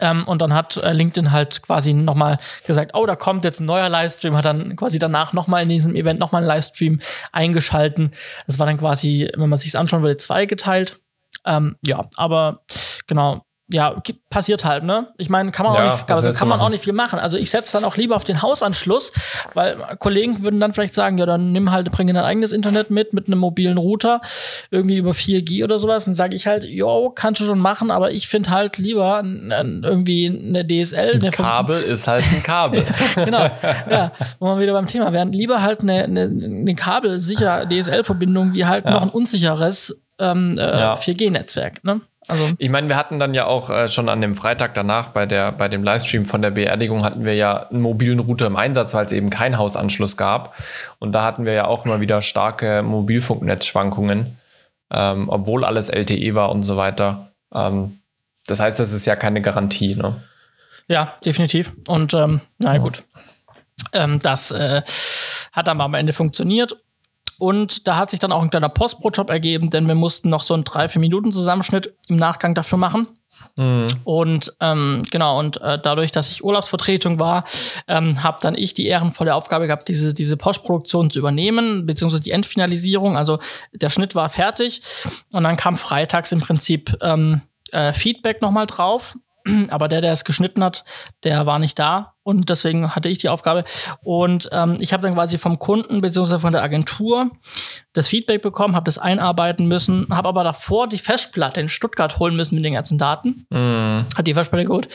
[0.00, 3.66] Ähm, und dann hat äh, LinkedIn halt quasi nochmal gesagt, oh, da kommt jetzt ein
[3.66, 7.00] neuer Livestream, hat dann quasi danach nochmal in diesem Event nochmal einen Livestream
[7.32, 8.10] eingeschalten.
[8.46, 11.00] Das war dann quasi, wenn man sich's anschauen würde, zweigeteilt.
[11.44, 12.62] Ähm, ja, aber
[13.06, 15.08] genau, ja, passiert halt, ne?
[15.18, 17.18] Ich meine, kann man, ja, auch, nicht, also kann man auch nicht viel machen.
[17.18, 19.12] Also ich setze dann auch lieber auf den Hausanschluss,
[19.52, 23.12] weil Kollegen würden dann vielleicht sagen, ja, dann nimm halt, bring dein eigenes Internet mit,
[23.12, 24.20] mit einem mobilen Router,
[24.70, 26.04] irgendwie über 4G oder sowas.
[26.04, 30.26] Dann sage ich halt, jo, kannst du schon machen, aber ich finde halt lieber irgendwie
[30.26, 31.18] eine DSL.
[31.20, 32.84] Ein Kabel ist halt ein Kabel.
[33.16, 33.50] genau,
[33.90, 35.32] ja, wo wir wieder beim Thema wären.
[35.32, 38.92] Lieber halt eine, eine, eine kabelsicher DSL-Verbindung, wie halt ja.
[38.92, 40.94] noch ein unsicheres ähm, äh, ja.
[40.94, 42.00] 4G-Netzwerk, ne?
[42.28, 45.26] Also ich meine, wir hatten dann ja auch äh, schon an dem Freitag danach bei,
[45.26, 48.94] der, bei dem Livestream von der Beerdigung hatten wir ja einen mobilen Router im Einsatz,
[48.94, 50.54] weil es eben keinen Hausanschluss gab.
[50.98, 54.36] Und da hatten wir ja auch immer wieder starke Mobilfunknetzschwankungen,
[54.90, 57.32] ähm, obwohl alles LTE war und so weiter.
[57.52, 57.98] Ähm,
[58.46, 59.94] das heißt, das ist ja keine Garantie.
[59.94, 60.22] Ne?
[60.88, 61.74] Ja, definitiv.
[61.86, 62.78] Und ähm, na ja.
[62.78, 63.04] gut.
[63.92, 64.82] Ähm, das äh,
[65.52, 66.76] hat dann am Ende funktioniert.
[67.44, 70.54] Und da hat sich dann auch ein kleiner Postbrotjob ergeben, denn wir mussten noch so
[70.54, 73.06] einen 3-4 Minuten Zusammenschnitt im Nachgang dafür machen.
[73.58, 73.86] Mhm.
[74.04, 77.44] Und ähm, genau, und äh, dadurch, dass ich Urlaubsvertretung war,
[77.86, 82.30] ähm, habe dann ich die ehrenvolle Aufgabe gehabt, diese, diese Postproduktion zu übernehmen, beziehungsweise die
[82.30, 83.18] Endfinalisierung.
[83.18, 83.38] Also
[83.74, 84.80] der Schnitt war fertig
[85.32, 89.18] und dann kam freitags im Prinzip ähm, äh, Feedback nochmal drauf.
[89.68, 90.86] Aber der, der es geschnitten hat,
[91.24, 93.64] der war nicht da und deswegen hatte ich die Aufgabe.
[94.02, 97.30] Und ähm, ich habe dann quasi vom Kunden beziehungsweise von der Agentur
[97.92, 102.34] das Feedback bekommen, habe das einarbeiten müssen, habe aber davor die Festplatte in Stuttgart holen
[102.34, 103.46] müssen mit den ganzen Daten.
[103.50, 104.06] Mm.
[104.16, 104.88] Hat die Festplatte geholt.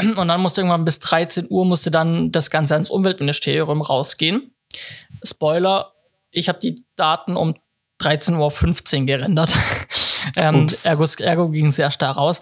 [0.00, 4.54] Und dann musste irgendwann bis 13 Uhr musste dann das Ganze ans Umweltministerium rausgehen.
[5.22, 5.92] Spoiler,
[6.30, 7.54] ich habe die Daten um
[8.00, 9.52] 13.15 Uhr gerendert.
[10.36, 12.40] ähm, ergo, ergo ging sehr stark raus.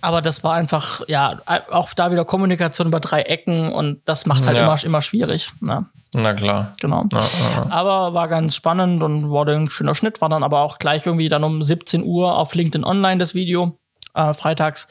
[0.00, 4.40] Aber das war einfach, ja, auch da wieder Kommunikation über drei Ecken und das macht
[4.40, 4.64] es halt ja.
[4.64, 5.52] immer, immer schwierig.
[5.60, 5.86] Ne?
[6.14, 6.74] Na klar.
[6.80, 7.04] Genau.
[7.12, 10.78] Ja, ja, aber war ganz spannend und wurde ein schöner Schnitt, war dann aber auch
[10.78, 13.78] gleich irgendwie dann um 17 Uhr auf LinkedIn Online das Video.
[14.14, 14.88] Äh, freitags.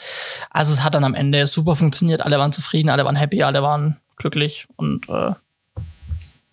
[0.52, 2.22] Also es hat dann am Ende super funktioniert.
[2.22, 5.34] Alle waren zufrieden, alle waren happy, alle waren glücklich und äh,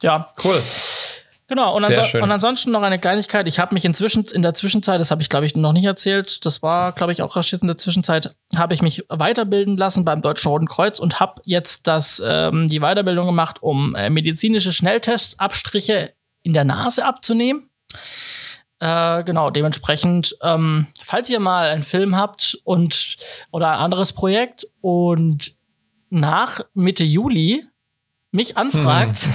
[0.02, 0.28] ja.
[0.42, 0.60] Cool.
[1.46, 3.46] Genau, und, anso und, ansonsten noch eine Kleinigkeit.
[3.46, 6.46] Ich habe mich inzwischen, in der Zwischenzeit, das habe ich glaube ich noch nicht erzählt,
[6.46, 10.22] das war glaube ich auch rasch in der Zwischenzeit, habe ich mich weiterbilden lassen beim
[10.22, 16.14] Deutschen Roten Kreuz und habe jetzt das, ähm, die Weiterbildung gemacht, um äh, medizinische Schnelltestabstriche
[16.42, 17.68] in der Nase abzunehmen.
[18.80, 23.16] Äh, genau, dementsprechend, ähm, falls ihr mal einen Film habt und
[23.50, 25.52] oder ein anderes Projekt und
[26.08, 27.64] nach Mitte Juli
[28.30, 29.32] mich anfragt, hm.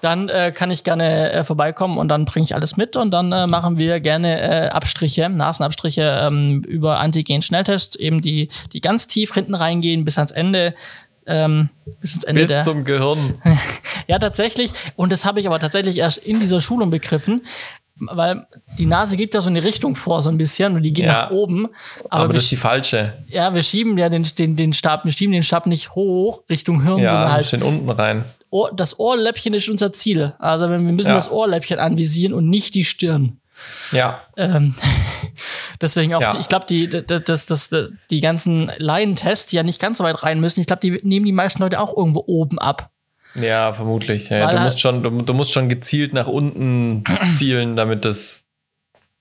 [0.00, 3.32] Dann äh, kann ich gerne äh, vorbeikommen und dann bringe ich alles mit und dann
[3.32, 9.34] äh, machen wir gerne äh, Abstriche, Nasenabstriche ähm, über Antigen-Schnelltest, eben die, die ganz tief
[9.34, 10.74] hinten reingehen bis ans Ende.
[11.26, 11.68] Ähm,
[12.00, 13.40] bis ans Ende bis der, zum Gehirn.
[14.08, 14.72] ja, tatsächlich.
[14.96, 17.42] Und das habe ich aber tatsächlich erst in dieser Schulung begriffen
[18.00, 18.46] weil
[18.78, 21.12] die Nase gibt ja so eine Richtung vor, so ein bisschen, und die geht ja,
[21.12, 21.66] nach oben.
[22.08, 23.14] Aber, aber das ist die falsche.
[23.28, 26.82] Ja, wir schieben ja den, den, den Stab, wir schieben den Stab nicht hoch Richtung
[26.82, 27.62] Hirn, ja, sondern halt.
[27.62, 28.24] unten rein.
[28.50, 30.34] Ohr, das Ohrläppchen ist unser Ziel.
[30.38, 31.14] Also wir müssen ja.
[31.14, 33.40] das Ohrläppchen anvisieren und nicht die Stirn.
[33.92, 34.22] Ja.
[34.36, 34.74] Ähm,
[35.80, 36.36] deswegen auch, ja.
[36.38, 37.70] ich glaube, die, das, das,
[38.10, 41.26] die ganzen Laientests, die ja nicht ganz so weit rein müssen, ich glaube, die nehmen
[41.26, 42.90] die meisten Leute auch irgendwo oben ab.
[43.34, 44.28] Ja, vermutlich.
[44.28, 48.42] Ja, du, musst schon, du, du, musst schon gezielt nach unten zielen, damit das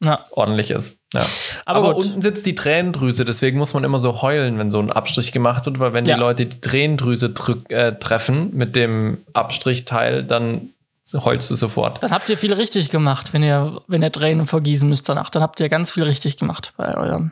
[0.03, 0.23] ja.
[0.31, 0.97] ordentlich ist.
[1.13, 1.21] Ja.
[1.65, 4.91] Aber, Aber unten sitzt die Tränendrüse, deswegen muss man immer so heulen, wenn so ein
[4.91, 6.15] Abstrich gemacht wird, weil wenn ja.
[6.15, 7.33] die Leute die Tränendrüse
[7.69, 10.69] äh, treffen mit dem Abstrichteil, dann
[11.13, 12.03] heulst du sofort.
[12.03, 15.29] Dann habt ihr viel richtig gemacht, wenn ihr, wenn ihr Tränen vergießen müsst danach.
[15.29, 17.31] Dann habt ihr ganz viel richtig gemacht bei eurem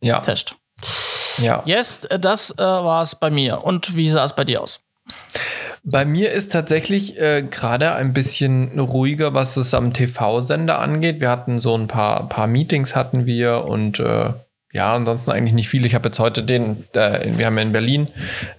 [0.00, 0.20] ja.
[0.20, 0.56] Test.
[1.38, 1.62] Ja.
[1.66, 3.62] Yes, das äh, war es bei mir.
[3.64, 4.80] Und wie sah es bei dir aus?
[5.82, 11.20] Bei mir ist tatsächlich äh, gerade ein bisschen ruhiger, was es am TV-Sender angeht.
[11.20, 14.32] Wir hatten so ein paar, paar Meetings hatten wir und äh,
[14.72, 15.86] ja, ansonsten eigentlich nicht viel.
[15.86, 18.08] Ich habe jetzt heute den, äh, wir haben ja in Berlin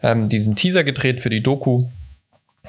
[0.01, 1.83] ähm, diesen Teaser gedreht für die Doku.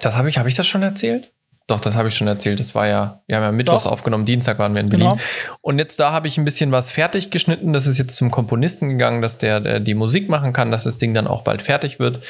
[0.00, 1.30] Das habe ich, habe ich das schon erzählt?
[1.72, 2.60] Doch, das habe ich schon erzählt.
[2.60, 3.92] Das war ja, wir haben ja Mittwochs Doch.
[3.92, 5.08] aufgenommen, Dienstag waren wir in Berlin.
[5.12, 5.20] Genau.
[5.62, 7.72] Und jetzt da habe ich ein bisschen was fertig geschnitten.
[7.72, 10.98] Das ist jetzt zum Komponisten gegangen, dass der, der die Musik machen kann, dass das
[10.98, 12.20] Ding dann auch bald fertig wird.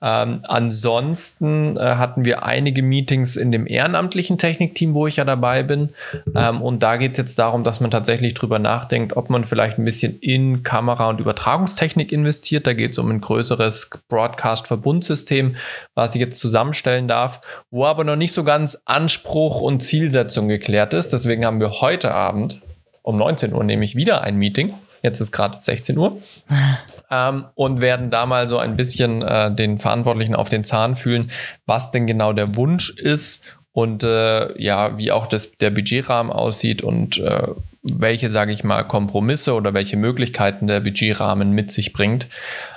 [0.00, 5.64] Ähm, ansonsten äh, hatten wir einige Meetings in dem ehrenamtlichen Technikteam, wo ich ja dabei
[5.64, 5.88] bin.
[6.36, 9.78] Ähm, und da geht es jetzt darum, dass man tatsächlich drüber nachdenkt, ob man vielleicht
[9.78, 12.68] ein bisschen in Kamera- und Übertragungstechnik investiert.
[12.68, 15.56] Da geht es um ein größeres Broadcast-Verbundsystem,
[15.96, 17.40] was ich jetzt zusammenstellen darf,
[17.72, 21.12] wo aber noch nicht so ganz Anspruch und Zielsetzung geklärt ist.
[21.12, 22.60] Deswegen haben wir heute Abend
[23.02, 24.74] um 19 Uhr nämlich wieder ein Meeting.
[25.02, 26.16] Jetzt ist gerade 16 Uhr.
[27.10, 31.30] ähm, und werden da mal so ein bisschen äh, den Verantwortlichen auf den Zahn fühlen,
[31.66, 36.82] was denn genau der Wunsch ist und äh, ja, wie auch das, der Budgetrahmen aussieht
[36.82, 37.48] und äh,
[37.82, 42.28] welche, sage ich mal, Kompromisse oder welche Möglichkeiten der Budgetrahmen mit sich bringt.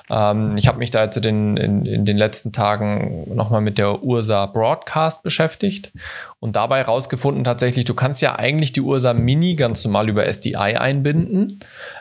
[0.09, 4.03] Ähm, ich habe mich da jetzt in, in, in den letzten Tagen nochmal mit der
[4.03, 5.91] Ursa Broadcast beschäftigt
[6.39, 10.55] und dabei herausgefunden tatsächlich, du kannst ja eigentlich die Ursa Mini ganz normal über SDI
[10.55, 11.59] einbinden,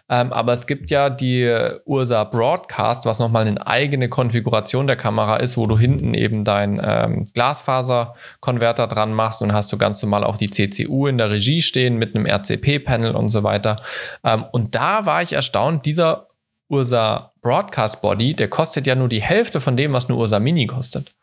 [0.09, 1.51] ähm, aber es gibt ja die
[1.85, 6.81] Ursa Broadcast, was nochmal eine eigene Konfiguration der Kamera ist, wo du hinten eben dein
[6.83, 11.63] ähm, Glasfaser-Konverter dran machst und hast du ganz normal auch die CCU in der Regie
[11.63, 13.77] stehen mit einem RCP-Panel und so weiter.
[14.23, 16.29] Ähm, und da war ich erstaunt, dieser
[16.75, 20.67] Ursa Broadcast Body, der kostet ja nur die Hälfte von dem, was eine Ursa Mini
[20.67, 21.15] kostet.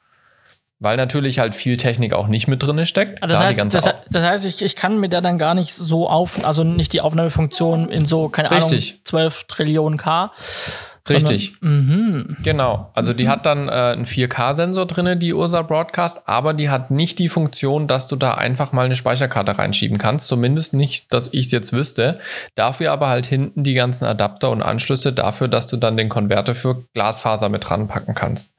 [0.79, 3.21] Weil natürlich halt viel Technik auch nicht mit drin steckt.
[3.21, 6.09] Also das, heißt, das, das, heißt, ich, ich kann mir da dann gar nicht so
[6.09, 8.93] auf, also nicht die Aufnahmefunktion in so, keine Richtig.
[8.93, 10.31] Ahnung, 12 Trillionen K,
[11.09, 11.55] Richtig.
[11.61, 12.91] Sondern, genau.
[12.93, 17.17] Also die hat dann äh, einen 4K-Sensor drin, die Ursa Broadcast, aber die hat nicht
[17.19, 20.27] die Funktion, dass du da einfach mal eine Speicherkarte reinschieben kannst.
[20.27, 22.19] Zumindest nicht, dass ich es jetzt wüsste.
[22.55, 26.53] Dafür aber halt hinten die ganzen Adapter und Anschlüsse dafür, dass du dann den Konverter
[26.53, 28.53] für Glasfaser mit dran packen kannst.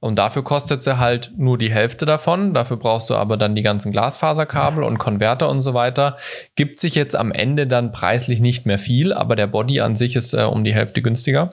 [0.00, 2.54] Und dafür kostet sie halt nur die Hälfte davon.
[2.54, 6.16] Dafür brauchst du aber dann die ganzen Glasfaserkabel und Konverter und so weiter.
[6.54, 10.14] Gibt sich jetzt am Ende dann preislich nicht mehr viel, aber der Body an sich
[10.14, 11.50] ist äh, um die Hälfte günstiger.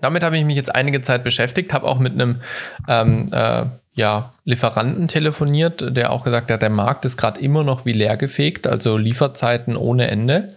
[0.00, 2.40] Damit habe ich mich jetzt einige Zeit beschäftigt, habe auch mit einem
[2.88, 7.84] ähm, äh, ja, Lieferanten telefoniert, der auch gesagt hat, der Markt ist gerade immer noch
[7.84, 10.50] wie leer gefegt, also Lieferzeiten ohne Ende.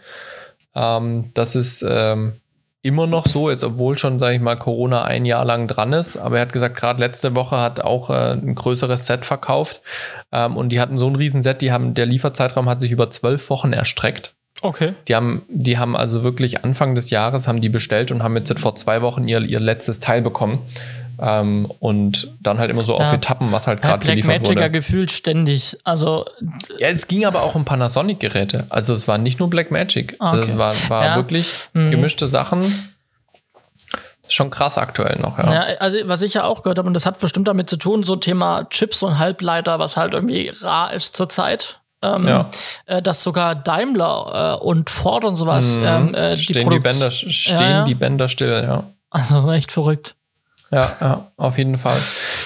[0.75, 2.33] Ähm, das ist ähm,
[2.83, 6.17] immer noch so, jetzt obwohl schon, sage ich mal, Corona ein Jahr lang dran ist.
[6.17, 9.81] Aber er hat gesagt, gerade letzte Woche hat auch äh, ein größeres Set verkauft
[10.31, 13.49] ähm, und die hatten so ein Riesenset, die haben, der Lieferzeitraum hat sich über zwölf
[13.49, 14.35] Wochen erstreckt.
[14.63, 14.93] Okay.
[15.09, 18.57] Die haben, die haben also wirklich Anfang des Jahres haben die bestellt und haben jetzt
[18.59, 20.59] vor zwei Wochen ihr, ihr letztes Teil bekommen.
[21.21, 23.05] Ähm, und dann halt immer so ja.
[23.05, 24.71] auf Etappen, was halt gerade geliefert Black Magic wurde.
[24.71, 25.77] gefühlt ständig.
[25.83, 26.25] Also
[26.79, 28.65] ja, es ging aber auch um Panasonic-Geräte.
[28.69, 30.15] Also es war nicht nur Black Magic.
[30.19, 30.39] Ah, okay.
[30.39, 31.15] Also es war, war ja.
[31.15, 31.91] wirklich mhm.
[31.91, 32.63] gemischte Sachen.
[34.27, 35.53] Schon krass aktuell noch, ja.
[35.53, 35.61] ja.
[35.79, 38.15] Also, was ich ja auch gehört habe, und das hat bestimmt damit zu tun, so
[38.15, 41.81] Thema Chips und Halbleiter, was halt irgendwie rar ist zurzeit.
[42.03, 42.49] Ähm, ja.
[42.85, 45.85] äh, dass sogar Daimler äh, und Ford und sowas mhm.
[45.85, 48.83] ähm, äh, die, stehen, die, Bänder, stehen ja, die Bänder still, ja.
[49.09, 50.15] Also echt verrückt.
[50.69, 51.97] Ja, ja, auf jeden Fall.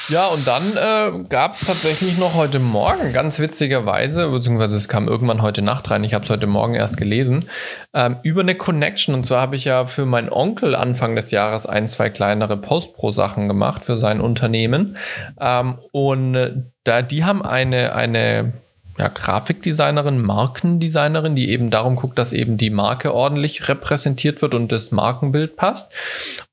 [0.09, 5.07] Ja, und dann äh, gab es tatsächlich noch heute Morgen, ganz witzigerweise, beziehungsweise es kam
[5.07, 7.49] irgendwann heute Nacht rein, ich habe es heute Morgen erst gelesen,
[7.93, 9.15] ähm, über eine Connection.
[9.15, 13.47] Und zwar habe ich ja für meinen Onkel Anfang des Jahres ein, zwei kleinere Post-Pro-Sachen
[13.49, 14.97] gemacht für sein Unternehmen.
[15.39, 16.53] Ähm, und äh,
[16.85, 18.53] da, die haben eine, eine
[18.97, 24.71] ja, Grafikdesignerin, Markendesignerin, die eben darum guckt, dass eben die Marke ordentlich repräsentiert wird und
[24.71, 25.91] das Markenbild passt.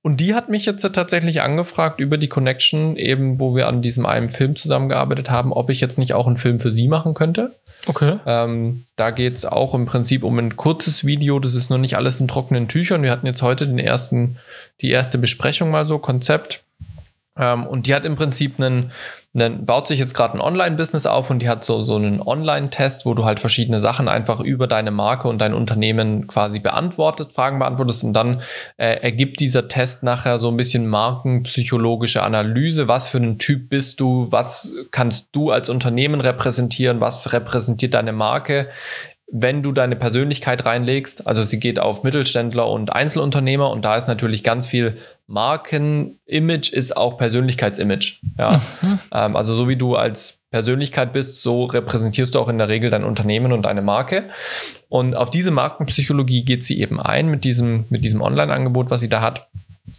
[0.03, 4.05] Und die hat mich jetzt tatsächlich angefragt über die Connection, eben wo wir an diesem
[4.05, 7.55] einen Film zusammengearbeitet haben, ob ich jetzt nicht auch einen Film für sie machen könnte.
[7.87, 8.19] Okay.
[8.27, 11.39] Ähm, da geht es auch im Prinzip um ein kurzes Video.
[11.39, 13.03] Das ist noch nicht alles in trockenen Tüchern.
[13.03, 14.37] Wir hatten jetzt heute den ersten,
[14.83, 16.63] die erste Besprechung mal so, Konzept.
[17.39, 18.93] Ähm, und die hat im Prinzip einen,
[19.35, 23.05] einen baut sich jetzt gerade ein Online-Business auf und die hat so, so einen Online-Test,
[23.05, 27.59] wo du halt verschiedene Sachen einfach über deine Marke und dein Unternehmen quasi beantwortet, Fragen
[27.59, 28.41] beantwortest und dann
[28.77, 32.87] äh, ergibt dieser Test nachher so ein bisschen markenpsychologische Analyse.
[32.87, 34.29] Was für ein Typ bist du?
[34.31, 37.01] Was kannst du als Unternehmen repräsentieren?
[37.01, 38.69] Was repräsentiert deine Marke?
[39.37, 44.07] Wenn du deine Persönlichkeit reinlegst, also sie geht auf Mittelständler und Einzelunternehmer und da ist
[44.07, 44.95] natürlich ganz viel
[45.27, 48.21] Markenimage ist auch Persönlichkeitsimage.
[48.39, 48.63] Ja?
[48.81, 48.99] Mhm.
[49.13, 52.91] Ähm, also so wie du als Persönlichkeit bist, so repräsentierst du auch in der Regel
[52.91, 54.29] dein Unternehmen und deine Marke.
[54.89, 59.09] Und auf diese Markenpsychologie geht sie eben ein mit diesem, mit diesem Online-Angebot, was sie
[59.09, 59.49] da hat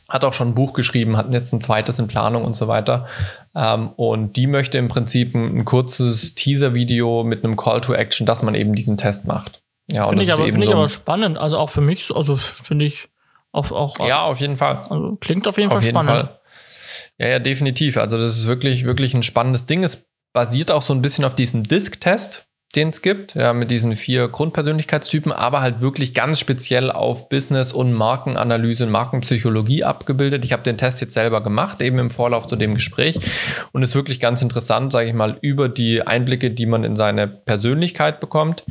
[0.10, 3.08] hat auch schon ein Buch geschrieben, hat jetzt ein zweites in Planung und so weiter.
[3.56, 8.26] Ähm, und die möchte im Prinzip ein, ein kurzes Teaser-Video mit einem Call to Action,
[8.26, 9.62] dass man eben diesen Test macht.
[9.91, 11.38] Ja, finde ich, aber, find so ich aber spannend.
[11.38, 13.10] Also auch für mich, also finde ich
[13.52, 14.00] auch, auch.
[14.06, 14.82] Ja, auf jeden Fall.
[14.89, 16.28] Also klingt auf jeden auf Fall jeden spannend.
[16.28, 16.39] Fall.
[17.19, 17.98] Ja, ja, definitiv.
[17.98, 19.84] Also das ist wirklich, wirklich ein spannendes Ding.
[19.84, 23.96] Es basiert auch so ein bisschen auf diesem Disk-Test den es gibt, ja, mit diesen
[23.96, 30.46] vier Grundpersönlichkeitstypen, aber halt wirklich ganz speziell auf Business- und Markenanalyse und Markenpsychologie abgebildet.
[30.46, 33.20] Ich habe den Test jetzt selber gemacht, eben im Vorlauf zu dem Gespräch
[33.72, 37.28] und ist wirklich ganz interessant, sage ich mal, über die Einblicke, die man in seine
[37.28, 38.64] Persönlichkeit bekommt,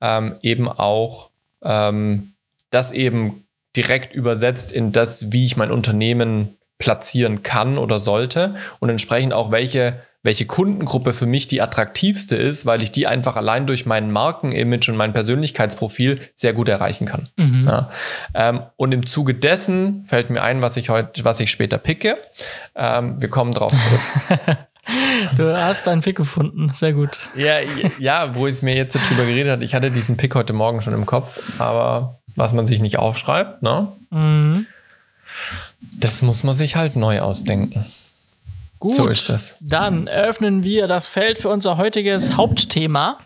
[0.00, 1.30] ähm, eben auch
[1.62, 2.34] ähm,
[2.70, 3.44] das eben
[3.76, 9.50] direkt übersetzt in das, wie ich mein Unternehmen platzieren kann oder sollte und entsprechend auch
[9.50, 14.10] welche welche Kundengruppe für mich die attraktivste ist, weil ich die einfach allein durch mein
[14.10, 17.28] Markenimage und mein Persönlichkeitsprofil sehr gut erreichen kann.
[17.36, 17.66] Mhm.
[17.66, 17.90] Ja.
[18.34, 22.16] Ähm, und im Zuge dessen fällt mir ein, was ich heute, was ich später picke.
[22.74, 24.58] Ähm, wir kommen drauf zurück.
[25.36, 27.28] Du hast deinen Pick gefunden, sehr gut.
[27.36, 27.56] Ja,
[27.98, 30.94] ja, wo es mir jetzt drüber geredet hat, ich hatte diesen Pick heute Morgen schon
[30.94, 33.92] im Kopf, aber was man sich nicht aufschreibt, ne?
[34.10, 34.66] Mhm.
[35.92, 37.84] Das muss man sich halt neu ausdenken.
[38.78, 39.56] Gut, so ist das.
[39.60, 43.18] Dann eröffnen wir das Feld für unser heutiges Hauptthema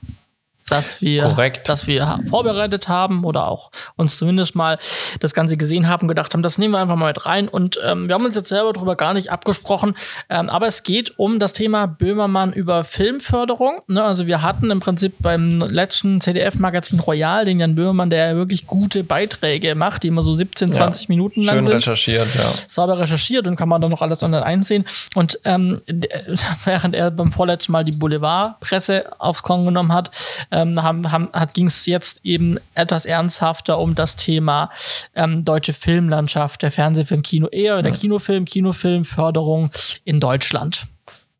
[0.68, 1.68] dass wir, Korrekt.
[1.68, 4.79] dass wir vorbereitet haben oder auch uns zumindest mal
[5.20, 7.48] das Ganze gesehen haben, gedacht haben, das nehmen wir einfach mal mit rein.
[7.48, 9.94] Und ähm, wir haben uns jetzt selber darüber gar nicht abgesprochen,
[10.31, 13.83] ähm, aber es geht um das Thema Böhmermann über Filmförderung.
[13.88, 14.03] Ne?
[14.03, 19.05] Also wir hatten im Prinzip beim letzten CDF-Magazin Royal den Jan Böhmermann, der wirklich gute
[19.05, 21.75] Beiträge macht, die immer so 17, 20 ja, Minuten lang schön sind.
[21.77, 22.42] recherchiert, ja.
[22.68, 24.85] Sauber recherchiert und kann man dann noch alles online einsehen.
[25.14, 25.79] Und ähm,
[26.64, 30.11] während er beim vorletzten Mal die Boulevardpresse aufs Korn genommen hat,
[30.52, 34.70] ähm, haben, haben, ging es jetzt eben etwas ernsthafter um das Thema
[35.14, 39.70] ähm, deutsche Filmlandschaft, der Fernsehfilm, Kino, eher der Kinofilm, Kinofilmförderung
[40.04, 40.86] in Deutschland.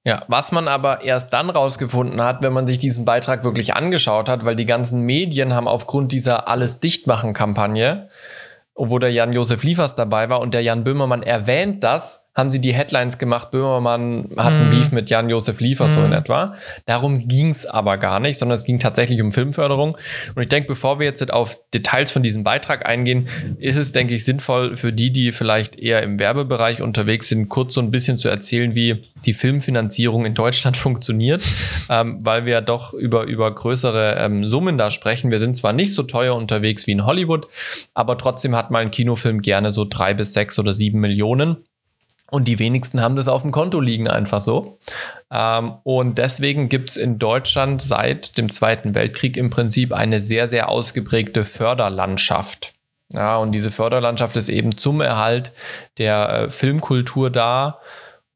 [0.05, 4.29] Ja, was man aber erst dann rausgefunden hat, wenn man sich diesen Beitrag wirklich angeschaut
[4.29, 8.09] hat, weil die ganzen Medien haben aufgrund dieser Alles dichtmachen Kampagne,
[8.75, 12.73] obwohl der Jan-Josef Liefers dabei war und der Jan Böhmermann erwähnt das, haben sie die
[12.73, 14.71] Headlines gemacht, Böhmermann hat einen mhm.
[14.71, 15.95] Beef mit Jan-Josef Liefers, mm.
[15.95, 16.13] so in mhm.
[16.15, 16.55] etwa.
[16.87, 19.99] Darum ging es aber gar nicht, sondern es ging tatsächlich um Filmförderung.
[20.35, 24.15] Und ich denke, bevor wir jetzt auf Details von diesem Beitrag eingehen, ist es, denke
[24.15, 28.17] ich, sinnvoll für die, die vielleicht eher im Werbebereich unterwegs sind, kurz so ein bisschen
[28.17, 31.43] zu erzählen, wie die Filmfinanzierung in Deutschland funktioniert,
[31.91, 35.31] ähm, weil wir doch über, über größere ähm, Summen da sprechen.
[35.31, 37.47] Wir sind zwar nicht so teuer unterwegs wie in Hollywood,
[37.93, 41.59] aber trotzdem hat mal ein Kinofilm gerne so drei bis sechs oder sieben Millionen.
[42.33, 44.79] Und die wenigsten haben das auf dem Konto liegen, einfach so.
[45.31, 50.49] Ähm, und deswegen gibt es in Deutschland seit dem Zweiten Weltkrieg im Prinzip eine sehr,
[50.49, 52.73] sehr ausgeprägte Förderlandschaft.
[53.13, 55.53] Ja, und diese Förderlandschaft ist eben zum Erhalt
[55.99, 57.81] der äh, Filmkultur da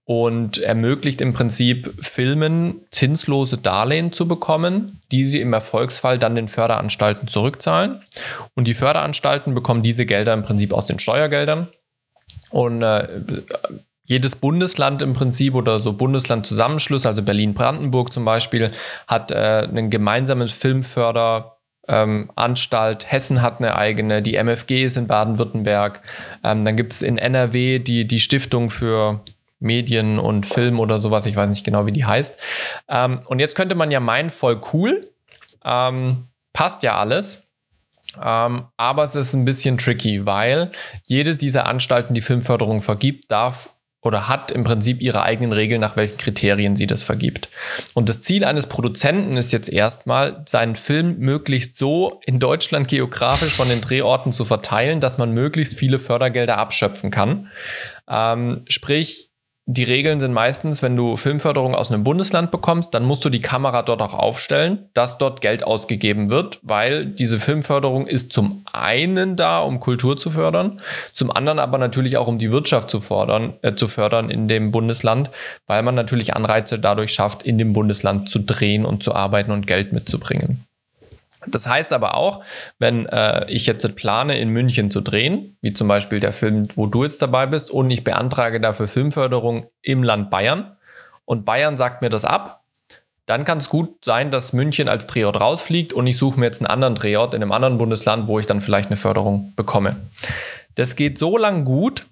[0.04, 6.48] und ermöglicht im Prinzip Filmen zinslose Darlehen zu bekommen, die sie im Erfolgsfall dann den
[6.48, 8.02] Förderanstalten zurückzahlen.
[8.54, 11.68] Und die Förderanstalten bekommen diese Gelder im Prinzip aus den Steuergeldern.
[12.56, 13.20] Und äh,
[14.04, 18.70] jedes Bundesland im Prinzip oder so Bundeslandzusammenschluss, also Berlin-Brandenburg zum Beispiel,
[19.06, 23.04] hat äh, einen gemeinsamen Filmförderanstalt.
[23.04, 26.00] Ähm, Hessen hat eine eigene, die MFG ist in Baden-Württemberg.
[26.42, 29.20] Ähm, dann gibt es in NRW die, die Stiftung für
[29.58, 32.38] Medien und Film oder sowas, ich weiß nicht genau, wie die heißt.
[32.88, 35.04] Ähm, und jetzt könnte man ja meinen, voll cool,
[35.62, 37.45] ähm, passt ja alles.
[38.22, 40.70] Ähm, aber es ist ein bisschen tricky, weil
[41.06, 43.70] jede dieser Anstalten, die Filmförderung vergibt, darf
[44.06, 47.48] oder hat im Prinzip ihre eigenen Regeln, nach welchen Kriterien sie das vergibt.
[47.92, 53.54] Und das Ziel eines Produzenten ist jetzt erstmal, seinen Film möglichst so in Deutschland geografisch
[53.54, 57.50] von den Drehorten zu verteilen, dass man möglichst viele Fördergelder abschöpfen kann.
[58.08, 59.30] Ähm, sprich,
[59.68, 63.40] die Regeln sind meistens, wenn du Filmförderung aus einem Bundesland bekommst, dann musst du die
[63.40, 69.34] Kamera dort auch aufstellen, dass dort Geld ausgegeben wird, weil diese Filmförderung ist zum einen
[69.34, 70.80] da, um Kultur zu fördern,
[71.12, 74.70] zum anderen aber natürlich auch, um die Wirtschaft zu, fordern, äh, zu fördern in dem
[74.70, 75.30] Bundesland,
[75.66, 79.66] weil man natürlich Anreize dadurch schafft, in dem Bundesland zu drehen und zu arbeiten und
[79.66, 80.65] Geld mitzubringen.
[81.48, 82.42] Das heißt aber auch,
[82.78, 86.86] wenn äh, ich jetzt plane, in München zu drehen, wie zum Beispiel der Film, wo
[86.86, 90.76] du jetzt dabei bist, und ich beantrage dafür Filmförderung im Land Bayern
[91.24, 92.62] und Bayern sagt mir das ab,
[93.26, 96.60] dann kann es gut sein, dass München als Drehort rausfliegt und ich suche mir jetzt
[96.60, 99.96] einen anderen Drehort in einem anderen Bundesland, wo ich dann vielleicht eine Förderung bekomme.
[100.76, 102.06] Das geht so lang gut,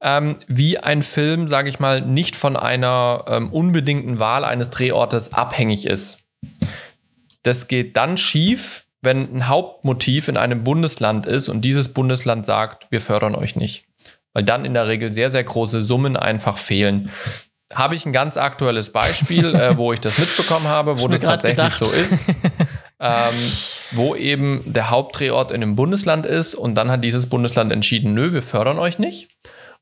[0.00, 5.32] ähm, wie ein Film, sage ich mal, nicht von einer ähm, unbedingten Wahl eines Drehortes
[5.32, 6.18] abhängig ist.
[7.42, 12.86] Das geht dann schief, wenn ein Hauptmotiv in einem Bundesland ist und dieses Bundesland sagt,
[12.90, 13.84] wir fördern euch nicht.
[14.32, 17.10] Weil dann in der Regel sehr, sehr große Summen einfach fehlen.
[17.74, 21.56] Habe ich ein ganz aktuelles Beispiel, äh, wo ich das mitbekommen habe, wo das tatsächlich
[21.56, 21.84] gedacht.
[21.84, 22.28] so ist.
[23.00, 23.34] ähm,
[23.92, 28.32] wo eben der Hauptdrehort in einem Bundesland ist und dann hat dieses Bundesland entschieden, nö,
[28.32, 29.28] wir fördern euch nicht.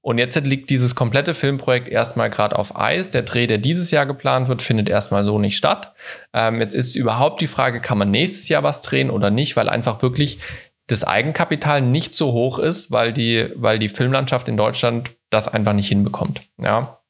[0.03, 3.11] Und jetzt liegt dieses komplette Filmprojekt erstmal gerade auf Eis.
[3.11, 5.95] Der Dreh, der dieses Jahr geplant wird, findet erstmal so nicht statt.
[6.33, 9.69] Ähm, jetzt ist überhaupt die Frage, kann man nächstes Jahr was drehen oder nicht, weil
[9.69, 10.39] einfach wirklich
[10.87, 15.75] das Eigenkapital nicht so hoch ist, weil die, weil die Filmlandschaft in Deutschland das einfach
[15.75, 16.41] nicht hinbekommt.
[16.59, 17.01] Ja.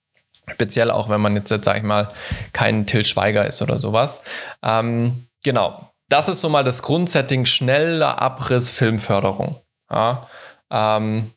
[0.50, 2.12] Speziell auch, wenn man jetzt, jetzt sag ich mal,
[2.52, 4.20] kein Till Schweiger ist oder sowas.
[4.62, 5.92] Ähm, genau.
[6.08, 9.60] Das ist so mal das Grundsetting schneller Abriss Filmförderung.
[9.88, 10.22] Ja.
[10.70, 11.30] Ähm,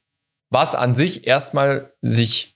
[0.54, 2.56] was an sich erstmal sich,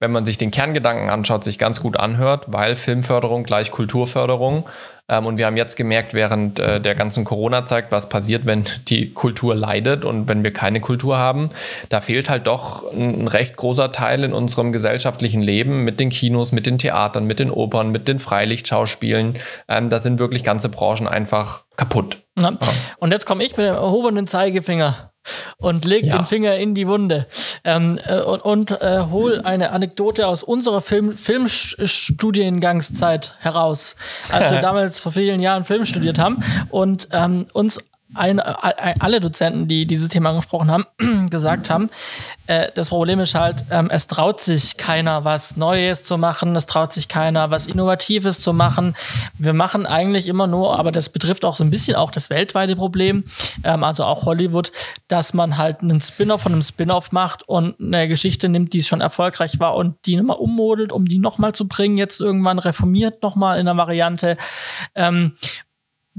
[0.00, 4.68] wenn man sich den Kerngedanken anschaut, sich ganz gut anhört, weil Filmförderung gleich Kulturförderung.
[5.08, 9.12] Ähm, und wir haben jetzt gemerkt, während äh, der ganzen Corona-Zeit, was passiert, wenn die
[9.12, 11.48] Kultur leidet und wenn wir keine Kultur haben.
[11.88, 16.10] Da fehlt halt doch ein, ein recht großer Teil in unserem gesellschaftlichen Leben mit den
[16.10, 19.38] Kinos, mit den Theatern, mit den Opern, mit den Freilichtschauspielen.
[19.68, 22.22] Ähm, da sind wirklich ganze Branchen einfach kaputt.
[22.40, 22.52] Ja.
[22.98, 25.12] Und jetzt komme ich mit dem erhobenen Zeigefinger
[25.58, 26.16] und legt ja.
[26.16, 27.26] den Finger in die Wunde
[27.64, 33.96] ähm, äh, und, und äh, hol eine Anekdote aus unserer Film Filmstudiengangszeit heraus,
[34.30, 37.78] als wir damals vor vielen Jahren Film studiert haben und ähm, uns
[38.14, 40.86] ein, ein, alle Dozenten, die dieses Thema angesprochen haben,
[41.30, 41.90] gesagt haben,
[42.46, 46.66] äh, das Problem ist halt, ähm, es traut sich keiner, was Neues zu machen, es
[46.66, 48.94] traut sich keiner, was Innovatives zu machen.
[49.36, 52.76] Wir machen eigentlich immer nur, aber das betrifft auch so ein bisschen auch das weltweite
[52.76, 53.24] Problem,
[53.62, 54.72] ähm, also auch Hollywood,
[55.08, 59.02] dass man halt einen Spin-off von einem Spin-off macht und eine Geschichte nimmt, die schon
[59.02, 63.58] erfolgreich war und die nochmal ummodelt, um die nochmal zu bringen, jetzt irgendwann reformiert nochmal
[63.58, 64.38] in der Variante.
[64.94, 65.36] Ähm,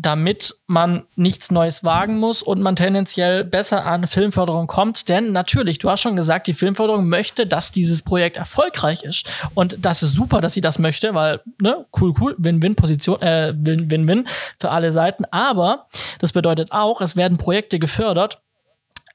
[0.01, 5.09] damit man nichts Neues wagen muss und man tendenziell besser an Filmförderung kommt.
[5.09, 9.27] Denn natürlich, du hast schon gesagt, die Filmförderung möchte, dass dieses Projekt erfolgreich ist.
[9.53, 14.25] Und das ist super, dass sie das möchte, weil, ne, cool, cool, Win-Win-Position, äh, Win-Win-Win
[14.59, 15.25] für alle Seiten.
[15.31, 15.87] Aber
[16.19, 18.41] das bedeutet auch, es werden Projekte gefördert,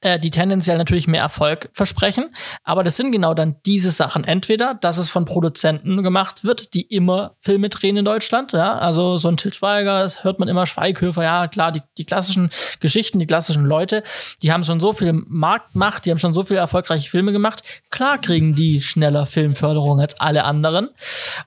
[0.05, 2.29] äh, die tendenziell natürlich mehr Erfolg versprechen.
[2.63, 4.23] Aber das sind genau dann diese Sachen.
[4.23, 8.51] Entweder, dass es von Produzenten gemacht wird, die immer Filme drehen in Deutschland.
[8.51, 12.05] Ja, also so ein Til Schweiger, das hört man immer, Schweighöfer, ja klar, die, die
[12.05, 14.03] klassischen Geschichten, die klassischen Leute,
[14.43, 17.63] die haben schon so viel Marktmacht, die haben schon so viele erfolgreiche Filme gemacht.
[17.89, 20.89] Klar kriegen die schneller Filmförderung als alle anderen.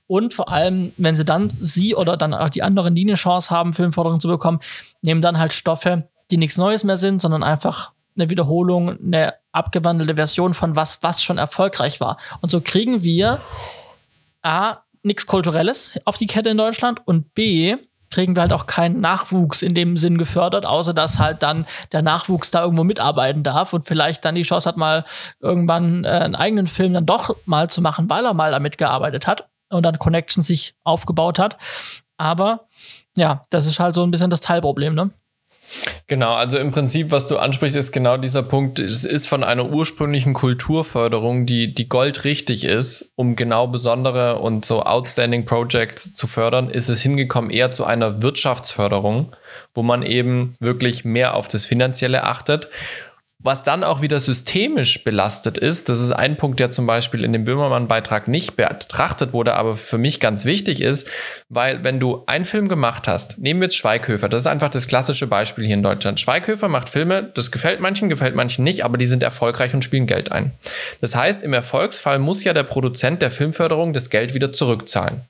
[0.09, 3.51] Und vor allem, wenn sie dann sie oder dann auch die anderen, die eine Chance
[3.51, 4.59] haben, Filmförderung zu bekommen,
[5.03, 10.17] nehmen dann halt Stoffe, die nichts Neues mehr sind, sondern einfach eine Wiederholung, eine abgewandelte
[10.17, 12.19] Version von was, was schon erfolgreich war.
[12.41, 13.41] Und so kriegen wir
[14.43, 17.77] A, nichts Kulturelles auf die Kette in Deutschland und B,
[18.11, 22.03] kriegen wir halt auch keinen Nachwuchs in dem Sinn gefördert, außer dass halt dann der
[22.03, 25.05] Nachwuchs da irgendwo mitarbeiten darf und vielleicht dann die Chance hat, mal
[25.41, 29.27] irgendwann äh, einen eigenen Film dann doch mal zu machen, weil er mal damit gearbeitet
[29.27, 31.59] hat und dann Connections sich aufgebaut hat.
[32.17, 32.69] Aber
[33.17, 35.11] ja, das ist halt so ein bisschen das Teilproblem, ne?
[36.07, 38.79] Genau, also im Prinzip, was du ansprichst, ist genau dieser Punkt.
[38.79, 44.83] Es ist von einer ursprünglichen Kulturförderung, die, die goldrichtig ist, um genau besondere und so
[44.83, 49.35] outstanding Projects zu fördern, ist es hingekommen eher zu einer Wirtschaftsförderung,
[49.75, 52.69] wo man eben wirklich mehr auf das Finanzielle achtet
[53.41, 57.33] was dann auch wieder systemisch belastet ist, das ist ein Punkt, der zum Beispiel in
[57.33, 61.09] dem Böhmermann-Beitrag nicht betrachtet wurde, aber für mich ganz wichtig ist,
[61.49, 64.89] weil wenn du einen Film gemacht hast, nehmen wir jetzt Schweighöfer, das ist einfach das
[64.89, 66.19] klassische Beispiel hier in Deutschland.
[66.19, 70.09] Schweighöfer macht Filme, das gefällt manchen, gefällt manchen nicht, aber die sind erfolgreich und spielen
[70.09, 70.53] Geld ein.
[71.01, 75.23] Das heißt, im Erfolgsfall muss ja der Produzent der Filmförderung das Geld wieder zurückzahlen.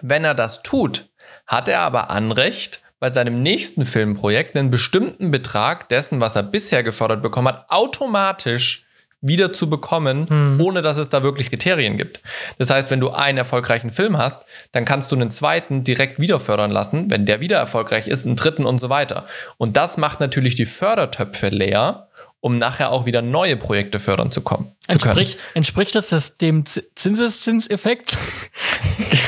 [0.00, 1.08] Wenn er das tut,
[1.46, 6.82] hat er aber Anrecht, bei seinem nächsten Filmprojekt einen bestimmten Betrag dessen, was er bisher
[6.82, 8.84] gefordert bekommen hat, automatisch
[9.20, 10.60] wieder zu bekommen, mhm.
[10.60, 12.22] ohne dass es da wirklich Kriterien gibt.
[12.58, 16.38] Das heißt, wenn du einen erfolgreichen Film hast, dann kannst du einen zweiten direkt wieder
[16.38, 19.26] fördern lassen, wenn der wieder erfolgreich ist, einen dritten und so weiter.
[19.56, 22.08] Und das macht natürlich die Fördertöpfe leer,
[22.40, 24.72] um nachher auch wieder neue Projekte fördern zu kommen.
[24.86, 28.16] Entspricht, entspricht das dem Zinseszinseffekt?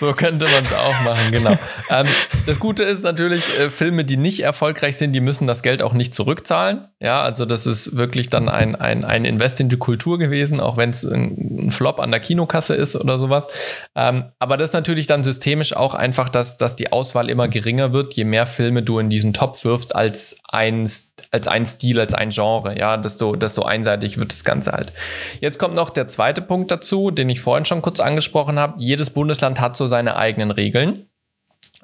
[0.00, 1.50] so könnte man es auch machen, genau.
[1.90, 2.06] ähm,
[2.46, 5.92] das Gute ist natürlich, äh, Filme, die nicht erfolgreich sind, die müssen das Geld auch
[5.92, 6.88] nicht zurückzahlen.
[7.00, 10.78] Ja, also das ist wirklich dann ein, ein, ein Invest in die Kultur gewesen, auch
[10.78, 13.46] wenn es ein, ein, Flop an der Kinokasse ist oder sowas.
[13.94, 17.92] Ähm, aber das ist natürlich dann systemisch auch einfach, dass, dass die Auswahl immer geringer
[17.92, 20.88] wird, je mehr Filme du in diesen Topf wirfst als ein,
[21.30, 22.78] als ein Stil, als ein Genre.
[22.78, 24.94] Ja, desto, desto einseitig wird das Ganze halt.
[25.40, 28.74] Jetzt kommt noch der zweite Punkt dazu, den ich vorhin schon kurz angesprochen habe.
[28.78, 31.10] Jedes Bundesland hat so seine eigenen Regeln.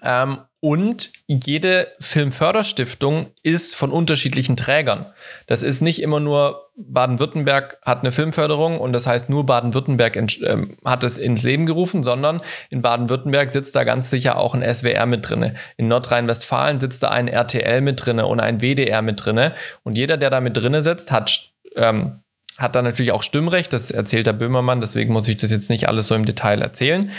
[0.02, 5.06] Ähm, und jede Filmförderstiftung ist von unterschiedlichen Trägern.
[5.46, 10.66] Das ist nicht immer nur Baden-Württemberg hat eine Filmförderung und das heißt nur Baden-Württemberg äh,
[10.84, 15.06] hat es ins Leben gerufen, sondern in Baden-Württemberg sitzt da ganz sicher auch ein SWR
[15.06, 15.54] mit drinne.
[15.76, 19.54] In Nordrhein-Westfalen sitzt da ein RTL mit drinne und ein WDR mit drinne.
[19.84, 22.22] Und jeder, der da mit drinne sitzt, hat ähm,
[22.58, 25.88] hat da natürlich auch Stimmrecht, das erzählt der Böhmermann, deswegen muss ich das jetzt nicht
[25.88, 27.10] alles so im Detail erzählen.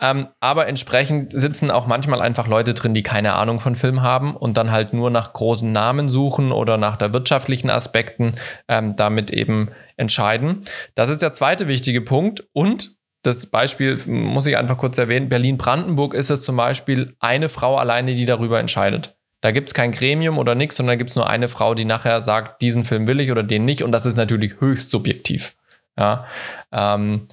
[0.00, 4.36] Ähm, aber entsprechend sitzen auch manchmal einfach Leute drin, die keine Ahnung von Film haben
[4.36, 8.34] und dann halt nur nach großen Namen suchen oder nach der wirtschaftlichen Aspekten
[8.68, 10.64] ähm, damit eben entscheiden.
[10.94, 15.30] Das ist der zweite wichtige Punkt und das Beispiel muss ich einfach kurz erwähnen.
[15.30, 19.16] Berlin-Brandenburg ist es zum Beispiel eine Frau alleine, die darüber entscheidet.
[19.44, 22.22] Da gibt es kein Gremium oder nichts, sondern gibt es nur eine Frau, die nachher
[22.22, 23.82] sagt, diesen Film will ich oder den nicht.
[23.82, 25.54] Und das ist natürlich höchst subjektiv.
[25.98, 26.24] Ja.
[26.72, 27.28] Ähm,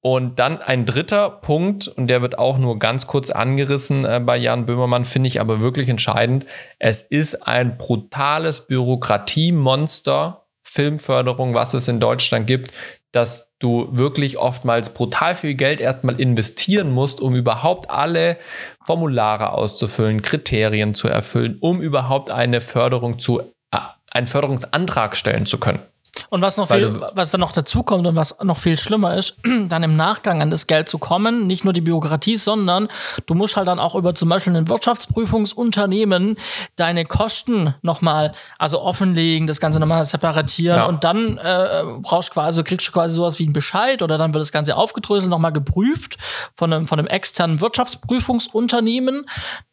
[0.00, 4.36] und dann ein dritter Punkt, und der wird auch nur ganz kurz angerissen äh, bei
[4.36, 6.46] Jan Böhmermann, finde ich aber wirklich entscheidend.
[6.78, 12.70] Es ist ein brutales Bürokratiemonster, Filmförderung, was es in Deutschland gibt,
[13.10, 18.38] dass du wirklich oftmals brutal viel Geld erstmal investieren musst, um überhaupt alle
[18.84, 23.40] Formulare auszufüllen, Kriterien zu erfüllen, um überhaupt eine Förderung zu,
[23.70, 23.78] äh,
[24.10, 25.80] einen Förderungsantrag stellen zu können.
[26.28, 29.36] Und was noch viel, was dann noch dazu kommt und was noch viel schlimmer ist,
[29.68, 32.88] dann im Nachgang an das Geld zu kommen, nicht nur die Bürokratie, sondern
[33.26, 36.36] du musst halt dann auch über zum Beispiel ein Wirtschaftsprüfungsunternehmen
[36.76, 40.86] deine Kosten nochmal, also offenlegen, das Ganze nochmal separatieren ja.
[40.86, 44.42] und dann äh, brauchst quasi, kriegst du quasi sowas wie einen Bescheid oder dann wird
[44.42, 46.18] das Ganze aufgedröselt, nochmal geprüft
[46.56, 49.26] von einem, von einem externen Wirtschaftsprüfungsunternehmen,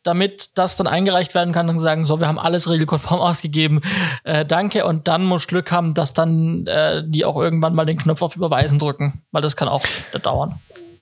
[0.03, 3.81] damit das dann eingereicht werden kann und sagen, so, wir haben alles regelkonform ausgegeben,
[4.23, 6.36] äh, danke und dann musst du Glück haben, dass dann
[6.67, 9.83] äh, die auch irgendwann mal den Knopf auf Überweisen drücken, weil das kann auch
[10.21, 10.59] dauern.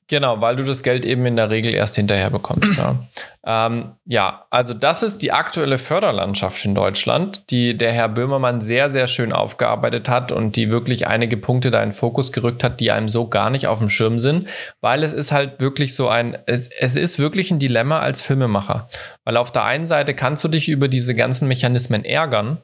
[0.07, 2.77] Genau, weil du das Geld eben in der Regel erst hinterher bekommst.
[2.77, 2.95] ja.
[3.47, 8.89] Ähm, ja, also das ist die aktuelle Förderlandschaft in Deutschland, die der Herr Böhmermann sehr,
[8.89, 12.89] sehr schön aufgearbeitet hat und die wirklich einige Punkte da in Fokus gerückt hat, die
[12.89, 14.49] einem so gar nicht auf dem Schirm sind,
[14.81, 18.87] weil es ist halt wirklich so ein, es, es ist wirklich ein Dilemma als Filmemacher.
[19.25, 22.63] Weil auf der einen Seite kannst du dich über diese ganzen Mechanismen ärgern,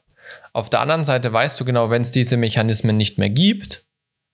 [0.54, 3.86] auf der anderen Seite weißt du genau, wenn es diese Mechanismen nicht mehr gibt,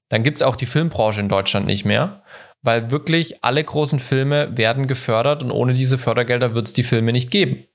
[0.09, 2.23] dann gibt es auch die Filmbranche in Deutschland nicht mehr
[2.61, 7.11] weil wirklich alle großen Filme werden gefördert und ohne diese Fördergelder wird es die Filme
[7.11, 7.65] nicht geben.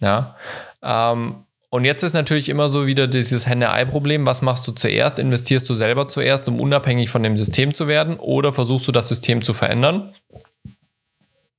[0.00, 0.36] Ja.
[0.82, 4.26] Ähm, und jetzt ist natürlich immer so wieder dieses Henne-Ei-Problem.
[4.26, 5.18] Was machst du zuerst?
[5.18, 8.18] Investierst du selber zuerst, um unabhängig von dem System zu werden?
[8.18, 10.14] Oder versuchst du das System zu verändern?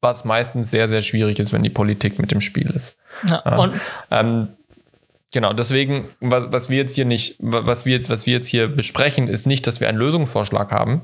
[0.01, 2.95] Was meistens sehr, sehr schwierig ist, wenn die Politik mit dem Spiel ist.
[3.27, 3.73] Ja, und
[4.11, 4.49] ähm,
[5.33, 8.67] Genau, deswegen, was, was wir jetzt hier nicht, was wir jetzt, was wir jetzt hier
[8.67, 11.01] besprechen, ist nicht, dass wir einen Lösungsvorschlag haben,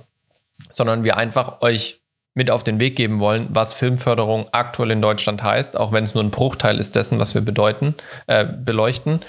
[0.69, 2.01] sondern wir einfach euch
[2.35, 6.13] mit auf den Weg geben wollen, was Filmförderung aktuell in Deutschland heißt, auch wenn es
[6.13, 7.95] nur ein Bruchteil ist dessen, was wir bedeuten,
[8.27, 9.21] äh, beleuchten.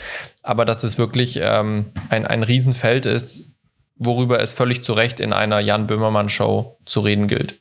[0.43, 3.51] Aber dass es wirklich ähm, ein, ein Riesenfeld ist,
[3.97, 7.60] worüber es völlig zu Recht in einer Jan Böhmermann-Show zu reden gilt.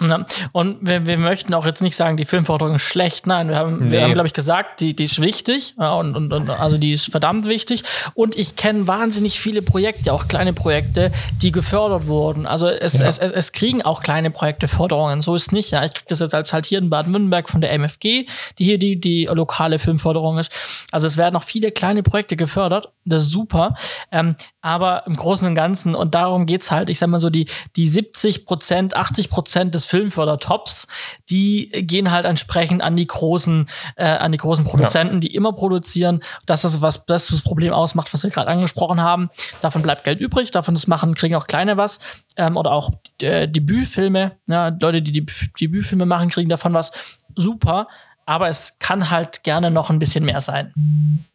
[0.00, 0.24] Ja.
[0.52, 3.26] Und wir, wir möchten auch jetzt nicht sagen, die Filmförderung ist schlecht.
[3.26, 3.92] Nein, wir haben, nee.
[3.92, 5.74] wir haben, glaube ich, gesagt, die, die ist wichtig.
[5.78, 7.82] Ja, und, und, und, also die ist verdammt wichtig.
[8.14, 12.46] Und ich kenne wahnsinnig viele Projekte, auch kleine Projekte, die gefördert wurden.
[12.46, 13.06] Also es, ja.
[13.06, 15.20] es, es, es kriegen auch kleine Projekte Förderungen.
[15.20, 15.70] So ist nicht.
[15.70, 18.26] Ja, ich kriege das jetzt als halt hier in Baden-Württemberg von der MFG,
[18.58, 20.52] die hier die, die lokale Filmförderung ist.
[20.92, 22.88] Also es werden auch viele kleine Projekte gefördert.
[23.08, 23.74] Das ist super.
[24.10, 27.46] Ähm, aber im Großen und Ganzen, und darum geht's halt, ich sag mal so, die,
[27.76, 30.88] die 70 Prozent, 80 Prozent des Filmfördertops,
[31.30, 35.20] die gehen halt entsprechend an die großen, äh, an die großen Produzenten, ja.
[35.20, 36.20] die immer produzieren.
[36.46, 39.30] Das ist was, das das Problem ausmacht, was wir gerade angesprochen haben.
[39.60, 42.00] Davon bleibt Geld übrig, davon das machen, kriegen auch kleine was.
[42.36, 42.90] Ähm, oder auch
[43.22, 45.26] äh, Debütfilme, ja, Leute, die, die
[45.60, 46.92] Debütfilme machen, kriegen davon was.
[47.36, 47.86] Super
[48.28, 50.74] aber es kann halt gerne noch ein bisschen mehr sein.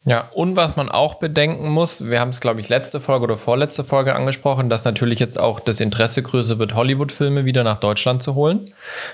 [0.06, 3.36] Ja, und was man auch bedenken muss, wir haben es, glaube ich, letzte Folge oder
[3.36, 8.22] vorletzte Folge angesprochen, dass natürlich jetzt auch das Interesse größer wird, Hollywood-Filme wieder nach Deutschland
[8.22, 8.70] zu holen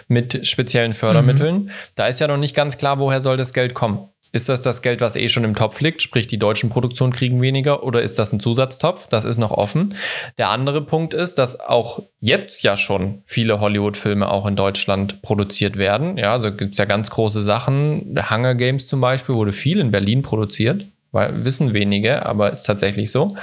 [0.09, 1.55] mit speziellen Fördermitteln.
[1.55, 1.69] Mhm.
[1.95, 4.09] Da ist ja noch nicht ganz klar, woher soll das Geld kommen.
[4.31, 7.41] Ist das das Geld, was eh schon im Topf liegt, sprich die deutschen Produktionen kriegen
[7.41, 9.07] weniger oder ist das ein Zusatztopf?
[9.07, 9.95] Das ist noch offen.
[10.37, 15.77] Der andere Punkt ist, dass auch jetzt ja schon viele Hollywood-Filme auch in Deutschland produziert
[15.77, 16.17] werden.
[16.17, 18.19] Ja, also gibt es ja ganz große Sachen.
[18.29, 23.11] Hunger Games zum Beispiel wurde viel in Berlin produziert, weil wissen wenige, aber ist tatsächlich
[23.11, 23.35] so.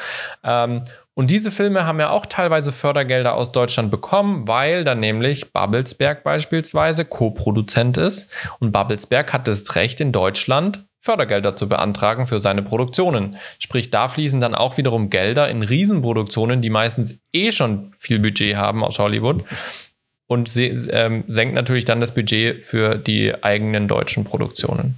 [0.44, 0.82] Ähm,
[1.16, 6.22] und diese Filme haben ja auch teilweise Fördergelder aus Deutschland bekommen, weil dann nämlich Babelsberg
[6.22, 8.28] beispielsweise Co-Produzent ist.
[8.60, 13.38] Und Babelsberg hat das Recht in Deutschland Fördergelder zu beantragen für seine Produktionen.
[13.58, 18.56] Sprich, da fließen dann auch wiederum Gelder in Riesenproduktionen, die meistens eh schon viel Budget
[18.56, 19.42] haben aus Hollywood.
[20.26, 24.96] Und ähm, senkt natürlich dann das Budget für die eigenen deutschen Produktionen.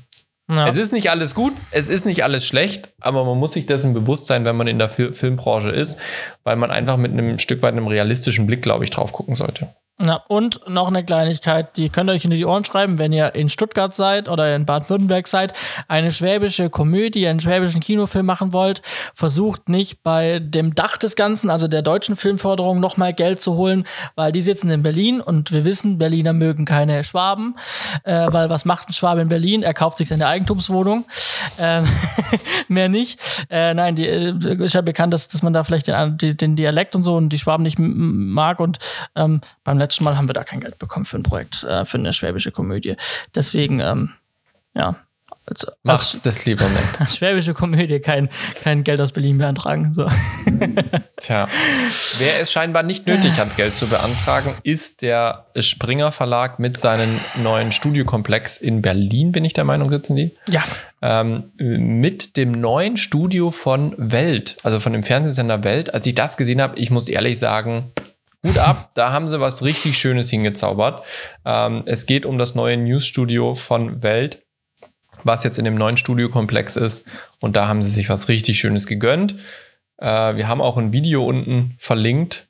[0.51, 0.67] Ja.
[0.67, 3.95] Es ist nicht alles gut, es ist nicht alles schlecht, aber man muss sich dessen
[3.95, 5.99] bewusst sein, wenn man in der Fil Filmbranche ist,
[6.45, 9.69] weil man einfach mit einem Stück weit einem realistischen Blick, glaube ich, drauf gucken sollte.
[10.01, 13.35] Ja, und noch eine Kleinigkeit, die könnt ihr euch in die Ohren schreiben, wenn ihr
[13.35, 15.55] in Stuttgart seid oder in Baden-Württemberg seid,
[15.89, 18.81] eine schwäbische Komödie, einen schwäbischen Kinofilm machen wollt,
[19.13, 23.89] versucht nicht bei dem Dach des Ganzen, also der deutschen Filmförderung, nochmal Geld zu holen,
[24.15, 27.57] weil die sitzen in Berlin und wir wissen, Berliner mögen keine Schwaben,
[28.05, 29.65] äh, weil was macht ein Schwabe in Berlin?
[29.65, 31.07] Er kauft sich seine Eigentumswohnung.
[31.59, 31.85] Ähm,
[32.69, 33.47] mehr nicht.
[33.51, 36.97] Äh, nein, die äh, ist ja bekannt, dass, dass man da vielleicht den, den Dialekt
[36.97, 38.79] und so und die Schwaben nicht mag und
[39.17, 41.99] ähm, beim letzten Mal haben wir da kein Geld bekommen für ein Projekt, äh, für
[41.99, 42.97] eine schwäbische Komödie.
[43.35, 44.11] Deswegen, ähm,
[44.75, 44.97] ja.
[45.49, 47.09] Als, Mach's als, das lieber mit.
[47.11, 48.29] schwäbische Komödie, kein,
[48.63, 49.95] kein Geld aus Berlin beantragen.
[49.95, 50.07] So.
[51.21, 51.49] Tja.
[52.19, 57.19] Wer es scheinbar nicht nötig hat, Geld zu beantragen, ist der Springer Verlag mit seinem
[57.37, 60.37] neuen Studiokomplex in Berlin, bin ich der Meinung, sitzen die.
[60.49, 60.63] Ja.
[61.01, 65.95] Ähm, mit dem neuen Studio von Welt, also von dem Fernsehsender Welt.
[65.95, 67.93] Als ich das gesehen habe, ich muss ehrlich sagen,
[68.47, 71.05] Hut ab, da haben sie was richtig Schönes hingezaubert.
[71.45, 74.45] Ähm, es geht um das neue Newsstudio von Welt,
[75.25, 77.07] was jetzt in dem neuen Studiokomplex ist.
[77.41, 79.37] Und da haben sie sich was richtig Schönes gegönnt.
[79.99, 82.49] Äh, wir haben auch ein Video unten verlinkt,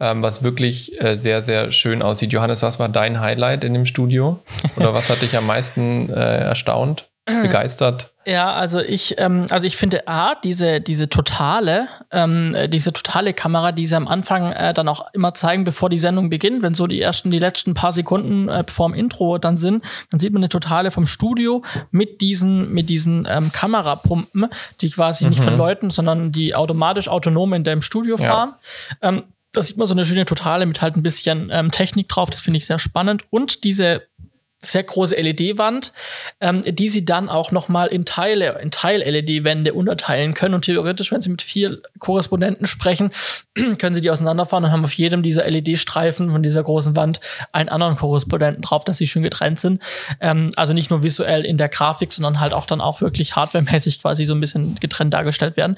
[0.00, 2.32] ähm, was wirklich äh, sehr, sehr schön aussieht.
[2.32, 4.40] Johannes, was war dein Highlight in dem Studio?
[4.76, 7.10] Oder was hat dich am meisten äh, erstaunt?
[7.42, 8.12] begeistert?
[8.26, 13.70] Ja, also ich, ähm, also ich finde A, diese, diese totale, ähm, diese totale Kamera,
[13.70, 16.88] die sie am Anfang äh, dann auch immer zeigen, bevor die Sendung beginnt, wenn so
[16.88, 20.48] die ersten, die letzten paar Sekunden äh, vorm Intro dann sind, dann sieht man eine
[20.48, 21.62] totale vom Studio
[21.92, 24.48] mit diesen, mit diesen ähm, Kamerapumpen,
[24.80, 25.30] die quasi mhm.
[25.30, 28.54] nicht von Leuten, sondern die automatisch autonom in dem Studio fahren.
[29.02, 29.08] Ja.
[29.08, 29.22] Ähm,
[29.52, 32.28] da sieht man so eine schöne Totale mit halt ein bisschen ähm, Technik drauf.
[32.28, 33.22] Das finde ich sehr spannend.
[33.30, 34.02] Und diese
[34.66, 35.92] sehr große LED-Wand,
[36.40, 40.54] ähm, die sie dann auch noch mal in Teile, in Teil-LED-Wände unterteilen können.
[40.54, 43.10] Und theoretisch, wenn sie mit vier Korrespondenten sprechen,
[43.78, 47.20] können sie die auseinanderfahren und haben auf jedem dieser LED-Streifen von dieser großen Wand
[47.52, 49.82] einen anderen Korrespondenten drauf, dass sie schön getrennt sind.
[50.20, 54.00] Ähm, also nicht nur visuell in der Grafik, sondern halt auch dann auch wirklich hardwaremäßig
[54.02, 55.76] quasi so ein bisschen getrennt dargestellt werden.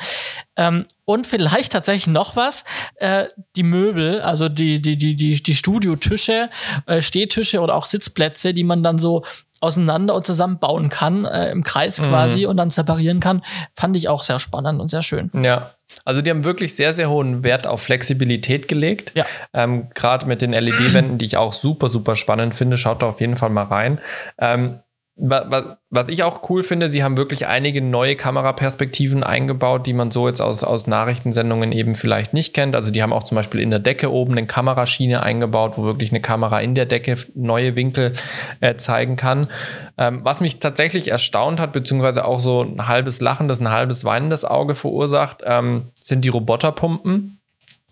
[0.56, 2.64] Ähm, und vielleicht tatsächlich noch was,
[2.96, 3.24] äh,
[3.56, 6.50] die Möbel, also die, die, die, die, die Studiotische,
[6.86, 9.24] äh, Stehtische oder auch Sitzplätze, die man dann so
[9.60, 12.50] auseinander und zusammenbauen kann, äh, im Kreis quasi mhm.
[12.50, 13.42] und dann separieren kann,
[13.74, 15.30] fand ich auch sehr spannend und sehr schön.
[15.34, 15.74] Ja.
[16.04, 19.12] Also die haben wirklich sehr, sehr hohen Wert auf Flexibilität gelegt.
[19.16, 19.26] Ja.
[19.52, 22.76] Ähm, Gerade mit den LED-Wänden, die ich auch super, super spannend finde.
[22.76, 24.00] Schaut da auf jeden Fall mal rein.
[24.38, 24.80] Ähm,
[25.20, 30.28] was ich auch cool finde, sie haben wirklich einige neue Kameraperspektiven eingebaut, die man so
[30.28, 32.76] jetzt aus, aus Nachrichtensendungen eben vielleicht nicht kennt.
[32.76, 36.12] Also die haben auch zum Beispiel in der Decke oben eine Kameraschiene eingebaut, wo wirklich
[36.12, 38.12] eine Kamera in der Decke neue Winkel
[38.60, 39.48] äh, zeigen kann.
[39.96, 44.44] Ähm, was mich tatsächlich erstaunt hat, beziehungsweise auch so ein halbes lachendes, ein halbes weinendes
[44.44, 47.34] Auge verursacht, ähm, sind die Roboterpumpen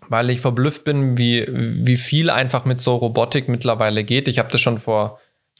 [0.09, 4.29] weil ich verblüfft bin, wie, wie viel einfach mit so Robotik mittlerweile geht.
[4.29, 5.19] Ich habe das schon vor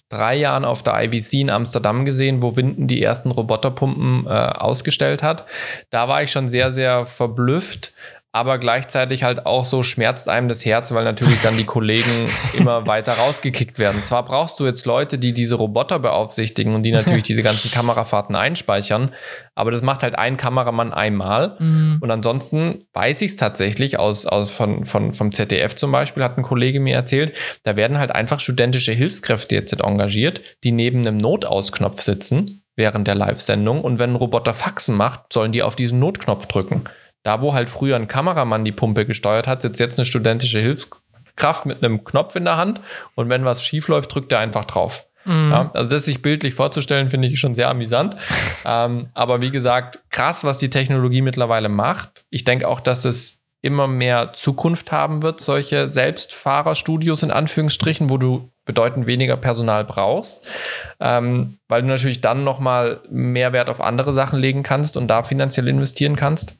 [0.09, 5.23] drei Jahren auf der IBC in Amsterdam gesehen, wo Winden die ersten Roboterpumpen äh, ausgestellt
[5.23, 5.45] hat.
[5.89, 7.93] Da war ich schon sehr, sehr verblüfft,
[8.37, 12.85] aber gleichzeitig halt auch so schmerzt einem das Herz, weil natürlich dann die Kollegen immer
[12.85, 14.03] weiter rausgekickt werden.
[14.03, 18.35] Zwar brauchst du jetzt Leute, die diese Roboter beaufsichtigen und die natürlich diese ganzen Kamerafahrten
[18.35, 19.11] einspeichern,
[19.55, 21.55] aber das macht halt ein Kameramann einmal.
[21.57, 21.97] Mhm.
[21.99, 26.37] Und ansonsten weiß ich es tatsächlich aus, aus von, von, vom ZDF zum Beispiel, hat
[26.37, 31.17] ein Kollege mir erzählt, da werden halt einfach studentische Hilfskräfte jetzt engagiert, die neben einem
[31.17, 35.97] Notausknopf sitzen während der Live-Sendung und wenn ein Roboter Faxen macht, sollen die auf diesen
[35.97, 36.83] Notknopf drücken.
[37.27, 41.65] Da, wo halt früher ein Kameramann die Pumpe gesteuert hat, sitzt jetzt eine studentische Hilfskraft
[41.65, 42.79] mit einem Knopf in der Hand
[43.15, 45.05] und wenn was schief läuft, drückt er einfach drauf.
[45.25, 45.51] Mhm.
[45.51, 48.15] Ja, also das sich bildlich vorzustellen, finde ich schon sehr amüsant.
[48.65, 52.23] ähm, aber wie gesagt, krass, was die Technologie mittlerweile macht.
[52.29, 58.17] Ich denke auch, dass es immer mehr Zukunft haben wird, solche Selbstfahrerstudios in Anführungsstrichen, wo
[58.17, 60.45] du bedeutend weniger Personal brauchst,
[61.01, 65.23] ähm, weil du natürlich dann nochmal mehr Wert auf andere Sachen legen kannst und da
[65.23, 66.55] finanziell investieren kannst.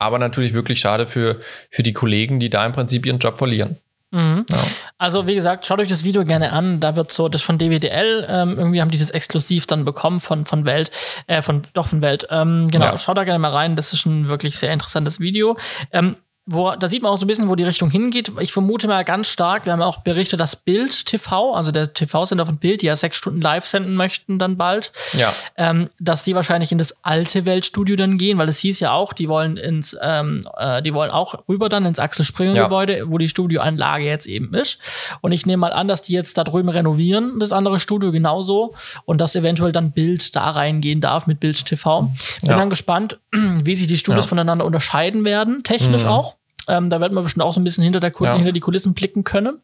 [0.00, 1.38] Aber natürlich wirklich schade für,
[1.70, 3.76] für die Kollegen, die da im Prinzip ihren Job verlieren.
[4.10, 4.44] Mhm.
[4.48, 4.56] Ja.
[4.98, 6.80] Also wie gesagt, schaut euch das Video gerne an.
[6.80, 10.46] Da wird so das von DWDL ähm, irgendwie haben die das exklusiv dann bekommen von
[10.46, 10.90] von Welt,
[11.28, 12.26] äh, von doch von Welt.
[12.30, 12.98] Ähm, genau, ja.
[12.98, 13.76] schaut da gerne mal rein.
[13.76, 15.56] Das ist ein wirklich sehr interessantes Video.
[15.92, 16.16] Ähm,
[16.52, 18.32] wo, da sieht man auch so ein bisschen, wo die Richtung hingeht.
[18.40, 22.44] Ich vermute mal ganz stark, wir haben auch berichtet, dass Bild TV, also der TV-Sender
[22.44, 25.32] von Bild, die ja sechs Stunden live senden möchten dann bald, ja.
[25.56, 29.12] ähm, dass die wahrscheinlich in das alte Weltstudio dann gehen, weil es hieß ja auch,
[29.12, 33.04] die wollen ins, ähm, äh, die wollen auch rüber dann ins Axel Springer Gebäude, ja.
[33.06, 34.78] wo die Studioanlage jetzt eben ist.
[35.20, 38.74] Und ich nehme mal an, dass die jetzt da drüben renovieren, das andere Studio genauso,
[39.04, 42.10] und dass eventuell dann Bild da reingehen darf mit Bild TV.
[42.40, 42.56] Bin ja.
[42.56, 46.10] dann gespannt, wie sich die Studios voneinander unterscheiden werden, technisch mhm.
[46.10, 46.39] auch.
[46.70, 48.34] Ähm, da wird man bestimmt auch so ein bisschen hinter, der, ja.
[48.34, 49.60] hinter die Kulissen blicken können.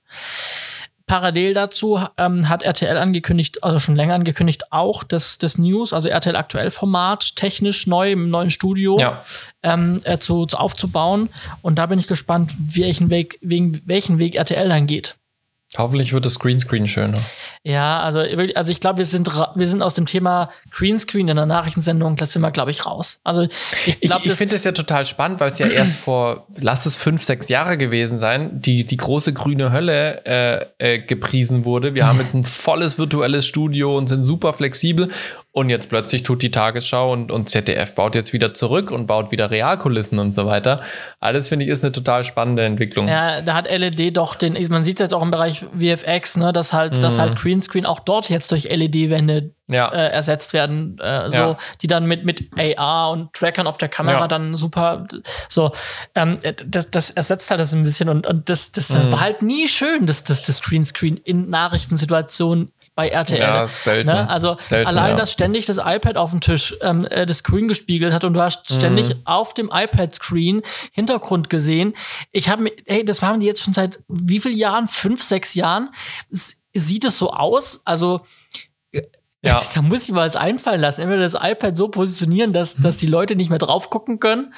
[1.07, 6.09] Parallel dazu ähm, hat RTL angekündigt, also schon länger angekündigt, auch das, das News, also
[6.09, 9.23] RTL aktuell Format, technisch neu im neuen Studio ja.
[9.63, 11.29] ähm, äh, zu, zu, aufzubauen.
[11.63, 15.17] Und da bin ich gespannt, welchen Weg, wegen welchen Weg RTL dann geht.
[15.79, 17.19] Hoffentlich wird das Greenscreen schöner.
[17.63, 18.21] Ja, also,
[18.55, 22.33] also ich glaube, wir sind, wir sind aus dem Thema Greenscreen in der Nachrichtensendung, das
[22.33, 23.21] sind wir, glaube ich, raus.
[23.25, 26.47] Also ich glaube, ich, ich finde es ja total spannend, weil es ja erst vor,
[26.57, 31.65] lass es fünf, sechs Jahre gewesen sein, die, die große grüne Hölle äh, äh, gepriesen
[31.65, 31.95] wurde.
[31.95, 35.11] Wir haben jetzt ein volles virtuelles Studio und sind super flexibel.
[35.57, 39.31] Und jetzt plötzlich tut die Tagesschau und, und ZDF baut jetzt wieder zurück und baut
[39.31, 40.83] wieder Realkulissen und so weiter.
[41.19, 43.09] Alles finde ich ist eine total spannende Entwicklung.
[43.09, 46.53] Ja, da hat LED doch den, man sieht es jetzt auch im Bereich VFX, ne,
[46.53, 47.01] dass halt, mhm.
[47.01, 49.89] dass halt Greenscreen auch dort jetzt durch LED-Wände ja.
[49.89, 51.57] äh, ersetzt werden, äh, so, ja.
[51.81, 54.29] die dann mit, mit AR und Trackern auf der Kamera ja.
[54.29, 55.07] dann super,
[55.49, 55.73] so,
[56.15, 56.37] ähm,
[56.67, 59.11] das, das ersetzt halt das ein bisschen und, und das, das mhm.
[59.11, 63.39] war halt nie schön, das, das, das Greenscreen in Nachrichtensituationen bei RTL.
[63.39, 64.09] Ja, selten.
[64.09, 64.29] Ne?
[64.29, 65.17] Also selten, allein, ja.
[65.17, 68.41] dass ständig das iPad auf dem Tisch ähm, äh, das Screen gespiegelt hat und du
[68.41, 69.21] hast ständig mhm.
[69.27, 71.93] auf dem iPad-Screen Hintergrund gesehen.
[72.33, 74.89] Ich habe, hey, das machen die jetzt schon seit wie vielen Jahren?
[74.89, 75.91] Fünf, sechs Jahren.
[76.33, 77.83] S sieht es so aus?
[77.85, 78.23] Also
[78.93, 79.03] äh,
[79.43, 79.63] ja.
[79.75, 81.03] da muss ich mal was einfallen lassen.
[81.03, 84.55] Entweder das iPad so positionieren, dass, dass die Leute nicht mehr drauf gucken können.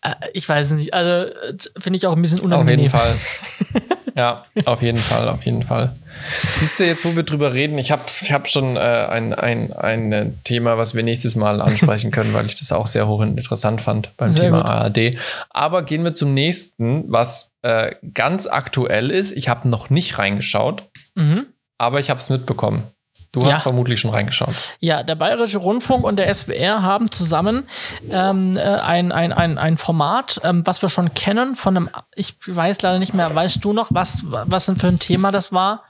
[0.00, 0.94] Äh, ich weiß nicht.
[0.94, 1.30] Also
[1.78, 2.86] finde ich auch ein bisschen unangenehm.
[2.86, 3.86] Auf jeden Fall.
[4.16, 5.96] Ja, auf jeden Fall, auf jeden Fall.
[6.58, 7.78] Siehst du jetzt, wo wir drüber reden?
[7.78, 12.10] Ich habe ich hab schon äh, ein, ein, ein Thema, was wir nächstes Mal ansprechen
[12.10, 14.70] können, weil ich das auch sehr hochinteressant fand beim sehr Thema gut.
[14.70, 15.16] ARD.
[15.50, 19.32] Aber gehen wir zum nächsten, was äh, ganz aktuell ist.
[19.32, 21.46] Ich habe noch nicht reingeschaut, mhm.
[21.78, 22.88] aber ich habe es mitbekommen.
[23.32, 23.58] Du hast ja.
[23.58, 24.76] vermutlich schon reingeschaut.
[24.80, 27.64] Ja, der Bayerische Rundfunk und der SWR haben zusammen
[28.10, 32.34] ähm, äh, ein, ein, ein, ein Format, ähm, was wir schon kennen, von einem, ich
[32.44, 35.84] weiß leider nicht mehr, weißt du noch, was, was denn für ein Thema das war?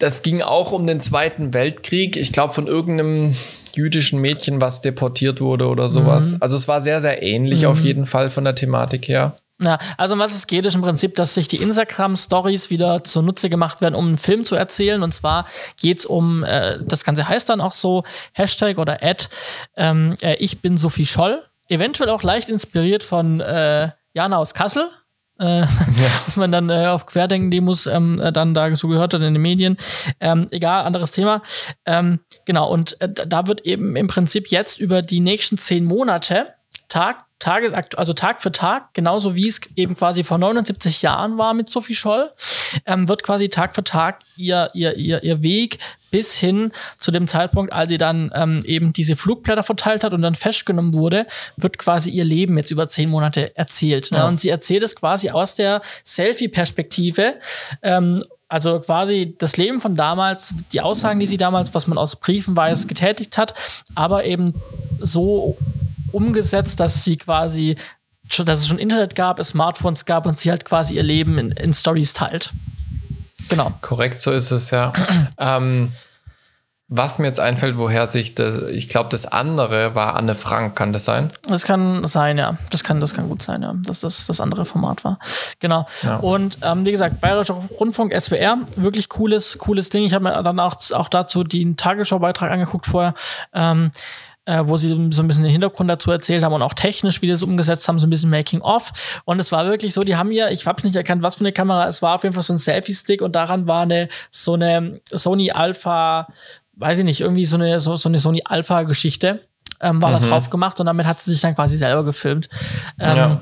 [0.00, 2.16] Das ging auch um den Zweiten Weltkrieg.
[2.16, 3.36] Ich glaube, von irgendeinem
[3.74, 6.32] jüdischen Mädchen, was deportiert wurde oder sowas.
[6.32, 6.38] Mhm.
[6.40, 7.68] Also es war sehr, sehr ähnlich mhm.
[7.68, 9.36] auf jeden Fall von der Thematik her.
[9.64, 13.48] Ja, also um was es geht, ist im Prinzip, dass sich die Instagram-Stories wieder zunutze
[13.48, 15.02] gemacht werden, um einen Film zu erzählen.
[15.02, 15.46] Und zwar
[15.76, 18.02] geht's um, äh, das Ganze heißt dann auch so,
[18.32, 19.26] Hashtag oder Ad,
[19.76, 21.42] ähm, äh, ich bin Sophie Scholl.
[21.68, 24.88] Eventuell auch leicht inspiriert von äh, Jana aus Kassel.
[25.40, 25.66] Äh, ja.
[26.26, 29.42] dass man dann äh, auf Querdenken-Demos ähm, äh, dann da so gehört hat in den
[29.42, 29.76] Medien.
[30.20, 31.42] Ähm, egal, anderes Thema.
[31.86, 36.54] Ähm, genau, und äh, da wird eben im Prinzip jetzt über die nächsten zehn Monate
[36.92, 41.54] Tag, Tagesakt also Tag für Tag, genauso wie es eben quasi vor 79 Jahren war
[41.54, 42.30] mit Sophie Scholl,
[42.84, 45.78] ähm, wird quasi Tag für Tag ihr, ihr, ihr, ihr Weg
[46.10, 50.20] bis hin zu dem Zeitpunkt, als sie dann ähm, eben diese Flugblätter verteilt hat und
[50.20, 51.26] dann festgenommen wurde,
[51.56, 54.10] wird quasi ihr Leben jetzt über zehn Monate erzählt.
[54.10, 54.18] Ne?
[54.18, 54.28] Ja.
[54.28, 57.36] Und sie erzählt es quasi aus der Selfie-Perspektive.
[57.80, 62.16] Ähm, also quasi das Leben von damals, die Aussagen, die sie damals, was man aus
[62.16, 63.54] Briefen weiß, getätigt hat,
[63.94, 64.52] aber eben
[65.00, 65.56] so
[66.12, 67.76] umgesetzt, dass sie quasi,
[68.44, 71.52] dass es schon Internet gab, es Smartphones gab und sie halt quasi ihr Leben in,
[71.52, 72.52] in Stories teilt.
[73.48, 73.72] Genau.
[73.80, 74.92] Korrekt, so ist es ja.
[75.38, 75.92] ähm,
[76.94, 80.92] was mir jetzt einfällt, woher sich, das, ich glaube, das andere war Anne Frank, kann
[80.92, 81.28] das sein?
[81.48, 82.58] Das kann sein, ja.
[82.68, 83.72] Das kann, das kann gut sein, ja.
[83.86, 85.18] Dass das das andere Format war.
[85.58, 85.86] Genau.
[86.02, 86.16] Ja.
[86.16, 90.04] Und ähm, wie gesagt, Bayerischer Rundfunk, SWR, wirklich cooles, cooles Ding.
[90.04, 93.14] Ich habe mir dann auch, auch dazu den Tagesschau-Beitrag angeguckt vorher.
[93.54, 93.90] Ähm,
[94.44, 97.26] äh, wo sie so ein bisschen den Hintergrund dazu erzählt haben und auch technisch, wie
[97.26, 99.22] die das umgesetzt haben, so ein bisschen Making-of.
[99.24, 101.52] Und es war wirklich so, die haben ja, ich hab's nicht erkannt, was für eine
[101.52, 105.00] Kamera, es war auf jeden Fall so ein Selfie-Stick und daran war eine, so eine
[105.10, 106.28] Sony Alpha,
[106.74, 109.46] weiß ich nicht, irgendwie so eine, so, so eine Sony Alpha-Geschichte
[109.82, 110.22] ähm, war mhm.
[110.22, 112.48] da drauf gemacht und damit hat sie sich dann quasi selber gefilmt.
[112.98, 113.40] Ähm, ja.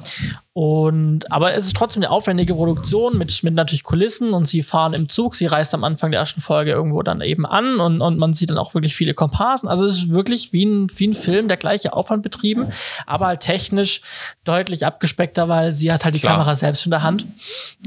[0.53, 4.95] Und aber es ist trotzdem eine aufwendige Produktion mit, mit natürlich Kulissen und sie fahren
[4.95, 5.37] im Zug.
[5.37, 8.51] Sie reist am Anfang der ersten Folge irgendwo dann eben an und, und man sieht
[8.51, 9.69] dann auch wirklich viele Komparsen.
[9.69, 12.67] Also es ist wirklich wie ein, wie ein Film, der gleiche Aufwand betrieben,
[13.07, 14.03] aber halt technisch
[14.45, 16.35] deutlich abgespeckter, weil sie hat halt die Klar.
[16.35, 17.27] Kamera selbst in der Hand.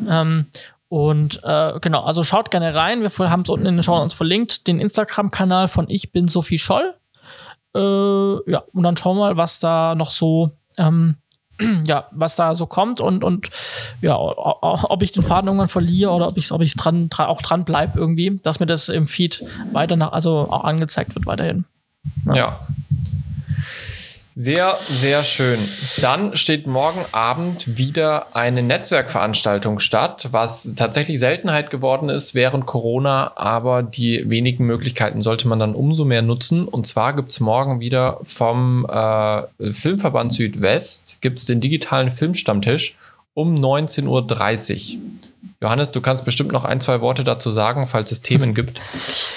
[0.09, 0.47] Ähm,
[0.87, 3.01] und äh, genau, also schaut gerne rein.
[3.01, 6.59] Wir haben es unten in den Show uns verlinkt, den Instagram-Kanal von Ich bin Sophie
[6.59, 6.93] Scholl.
[7.75, 11.15] Äh, ja, und dann schauen wir mal, was da noch so, ähm,
[11.85, 13.49] ja, was da so kommt und, und
[14.01, 17.41] ja, ob ich den Faden irgendwann verliere oder ob ich, ob ich dran, dran, auch
[17.41, 21.65] dran bleibe irgendwie, dass mir das im Feed weiter nach, also auch angezeigt wird weiterhin.
[22.25, 22.35] ja.
[22.35, 22.67] ja.
[24.35, 25.59] Sehr, sehr schön.
[26.01, 33.33] Dann steht morgen Abend wieder eine Netzwerkveranstaltung statt, was tatsächlich Seltenheit geworden ist während Corona,
[33.35, 36.67] aber die wenigen Möglichkeiten sollte man dann umso mehr nutzen.
[36.67, 42.95] Und zwar gibt's morgen wieder vom äh, Filmverband Südwest gibt's den digitalen Filmstammtisch
[43.35, 44.07] um 19.30
[44.95, 45.01] Uhr.
[45.63, 48.81] Johannes, du kannst bestimmt noch ein, zwei Worte dazu sagen, falls es Themen gibt.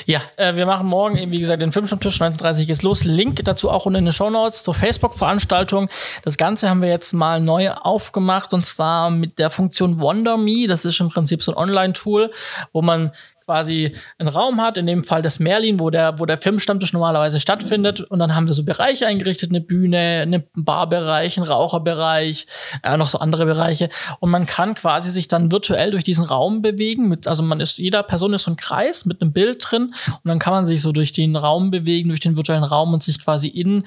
[0.07, 3.05] Ja, äh, wir machen morgen eben, wie gesagt, den Filmstammtisch 19.30 ist los.
[3.05, 5.89] Link dazu auch unten in den Show Notes zur Facebook-Veranstaltung.
[6.25, 10.67] Das Ganze haben wir jetzt mal neu aufgemacht und zwar mit der Funktion Wonder Me.
[10.67, 12.33] Das ist im Prinzip so ein Online-Tool,
[12.73, 13.13] wo man
[13.47, 17.39] quasi einen Raum hat, in dem Fall das Merlin, wo der, wo der Filmstammtisch normalerweise
[17.41, 18.01] stattfindet.
[18.01, 22.47] Und dann haben wir so Bereiche eingerichtet, eine Bühne, einen Barbereich, einen Raucherbereich,
[22.83, 23.89] äh, noch so andere Bereiche.
[24.21, 27.09] Und man kann quasi sich dann virtuell durch diesen Raum bewegen.
[27.09, 29.95] Mit, also man ist, jeder Person ist so ein Kreis mit einem Bild drin.
[30.07, 33.03] Und dann kann man sich so durch den Raum bewegen, durch den virtuellen Raum und
[33.03, 33.85] sich quasi in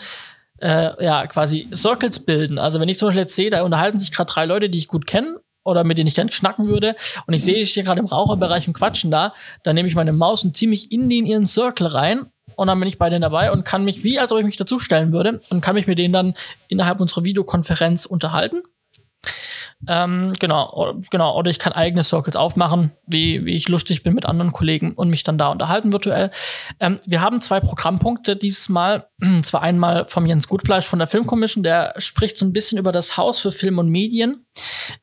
[0.61, 2.59] äh, ja, quasi Circles bilden.
[2.59, 4.87] Also wenn ich zum Beispiel jetzt sehe, da unterhalten sich gerade drei Leute, die ich
[4.87, 5.39] gut kenne
[5.69, 6.95] oder mit denen ich dann schnacken würde.
[7.27, 10.11] Und ich sehe ich hier gerade im Raucherbereich und quatschen da, dann nehme ich meine
[10.11, 12.25] Maus und ziehe mich in den ihren Circle rein.
[12.55, 14.57] Und dann bin ich bei denen dabei und kann mich, wie als ob ich mich
[14.57, 16.33] dazustellen würde und kann mich mit denen dann
[16.67, 18.63] innerhalb unserer Videokonferenz unterhalten.
[19.87, 21.37] Ähm, genau, genau.
[21.37, 25.09] Oder ich kann eigene Circles aufmachen, wie, wie ich lustig bin mit anderen Kollegen und
[25.09, 26.31] mich dann da unterhalten virtuell.
[26.79, 29.07] Ähm, wir haben zwei Programmpunkte dieses Mal.
[29.43, 33.17] Zwar einmal vom Jens Gutfleisch von der Filmkommission, der spricht so ein bisschen über das
[33.17, 34.45] Haus für Film und Medien,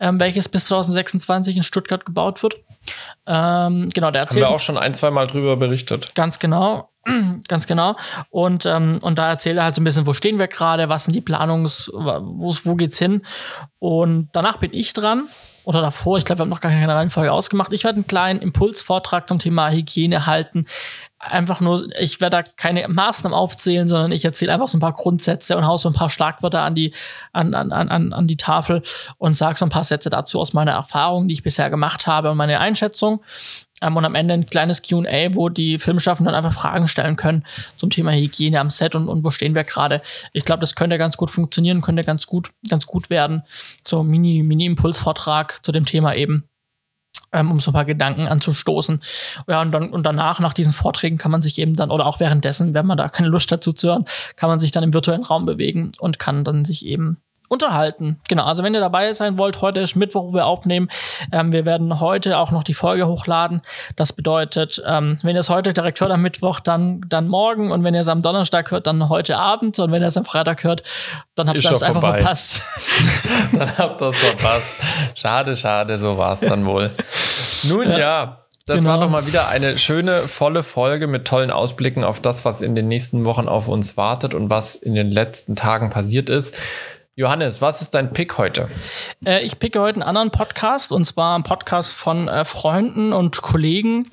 [0.01, 2.57] ähm, welches bis 2026 in Stuttgart gebaut wird.
[3.27, 4.45] Ähm, genau, der erzählt.
[4.45, 6.14] Haben wir auch schon ein, zwei Mal drüber berichtet.
[6.14, 6.91] Ganz genau.
[7.49, 7.97] Ganz genau.
[8.31, 11.05] Und, ähm, und da erzählt er halt so ein bisschen, wo stehen wir gerade, was
[11.05, 13.23] sind die Planungs, wo, wo geht's hin?
[13.79, 15.29] Und danach bin ich dran.
[15.67, 17.73] oder davor, ich glaube, wir haben noch gar keine Reihenfolge ausgemacht.
[17.73, 20.67] Ich werde einen kleinen Impulsvortrag zum Thema Hygiene halten.
[21.19, 24.93] Einfach nur, ich werde da keine Maßnahmen aufzählen, sondern ich erzähle einfach so ein paar
[24.93, 26.93] Grundsätze und hau so ein paar Schlagwörter an die,
[27.33, 28.83] an, an, an, an die Tafel
[29.19, 32.31] und sage so ein paar Sätze dazu aus meiner Erfahrung, die ich bisher gemacht habe
[32.31, 33.23] und meine Einschätzung.
[33.83, 37.45] Ähm, und am Ende ein kleines QA, wo die Filmschaffenden dann einfach Fragen stellen können
[37.77, 40.01] zum Thema Hygiene am Set und, und wo stehen wir gerade.
[40.33, 43.43] Ich glaube, das könnte ganz gut funktionieren, könnte ganz gut, ganz gut werden.
[43.87, 46.45] So Mini, Mini-Impulsvortrag zu dem Thema eben.
[47.33, 49.01] Ähm, um so ein paar Gedanken anzustoßen.
[49.49, 52.20] Ja, und dann und danach, nach diesen Vorträgen, kann man sich eben dann, oder auch
[52.20, 54.05] währenddessen, wenn man da keine Lust dazu zu hören,
[54.37, 57.18] kann man sich dann im virtuellen Raum bewegen und kann dann sich eben
[57.49, 58.21] unterhalten.
[58.29, 60.89] Genau, also wenn ihr dabei sein wollt, heute ist Mittwoch, wo wir aufnehmen.
[61.33, 63.63] Ähm, wir werden heute auch noch die Folge hochladen.
[63.97, 67.71] Das bedeutet, ähm, wenn ihr es heute direkt hört am Mittwoch, dann, dann morgen.
[67.71, 69.79] Und wenn ihr es am Donnerstag hört, dann heute Abend.
[69.79, 70.83] Und wenn ihr es am Freitag hört,
[71.35, 72.19] dann habt ihr es einfach vorbei.
[72.19, 72.63] verpasst.
[73.59, 74.83] dann habt ihr es verpasst.
[75.15, 76.91] Schade, schade, so war es dann wohl.
[77.69, 77.99] Nun ja.
[77.99, 78.47] ja.
[78.67, 78.95] Das genau.
[78.95, 82.75] war noch mal wieder eine schöne, volle Folge mit tollen Ausblicken auf das, was in
[82.75, 86.57] den nächsten Wochen auf uns wartet und was in den letzten Tagen passiert ist.
[87.19, 88.69] Johannes, was ist dein Pick heute?
[89.25, 93.41] Äh, ich picke heute einen anderen Podcast und zwar einen Podcast von äh, Freunden und
[93.41, 94.07] Kollegen,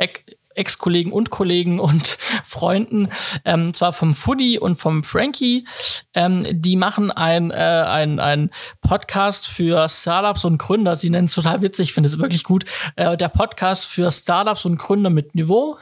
[0.56, 3.10] Ex-Kollegen und Kollegen und Freunden,
[3.44, 5.68] ähm, zwar vom Foodie und vom Frankie.
[6.14, 8.52] Ähm, die machen ein, äh, ein, ein
[8.82, 10.96] Podcast für Startups und Gründer.
[10.96, 12.64] Sie nennen es total witzig, ich finde es wirklich gut.
[12.96, 15.78] Äh, der Podcast für Startups und Gründer mit Niveau.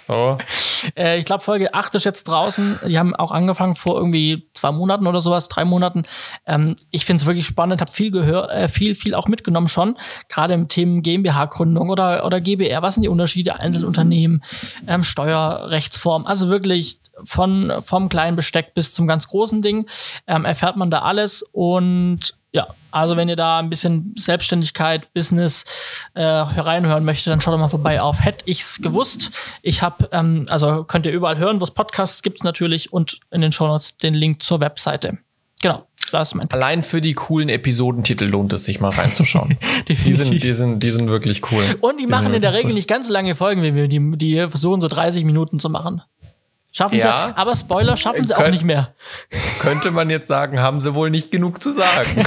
[0.00, 0.36] so.
[0.96, 2.78] Äh, ich glaube, Folge 8 ist jetzt draußen.
[2.86, 6.04] Die haben auch angefangen vor irgendwie zwei Monaten oder sowas, drei Monaten.
[6.46, 9.96] Ähm, ich finde es wirklich spannend, habe viel gehört, äh, viel, viel auch mitgenommen schon.
[10.28, 12.80] Gerade im Themen GmbH-Gründung oder, oder GBR.
[12.80, 13.60] Was sind die Unterschiede?
[13.60, 14.42] Einzelunternehmen,
[14.86, 16.24] ähm, Steuerrechtsform.
[16.24, 19.86] Also wirklich von, vom kleinen Besteck bis zum ganz großen Ding
[20.26, 25.64] ähm, erfährt man da alles und ja, also wenn ihr da ein bisschen Selbstständigkeit, Business
[26.14, 29.32] äh, reinhören möchtet, dann schaut doch mal vorbei auf Hätte ich's gewusst.
[29.62, 33.40] Ich habe, ähm, also könnt ihr überall hören, wo es Podcasts gibt natürlich und in
[33.40, 35.18] den Shownotes den Link zur Webseite.
[35.62, 35.84] Genau.
[36.12, 39.58] Das ist mein Allein für die coolen Episodentitel lohnt es sich mal reinzuschauen.
[39.88, 41.62] die, sind, die, sind, die sind wirklich cool.
[41.80, 42.74] Und die, die machen in der Regel cool.
[42.74, 43.88] nicht ganz so lange Folgen wie wir.
[43.88, 46.02] Die, die versuchen so 30 Minuten zu machen.
[46.76, 48.92] Schaffen ja, sie, aber Spoiler schaffen sie könnt, auch nicht mehr.
[49.60, 52.26] Könnte man jetzt sagen, haben sie wohl nicht genug zu sagen.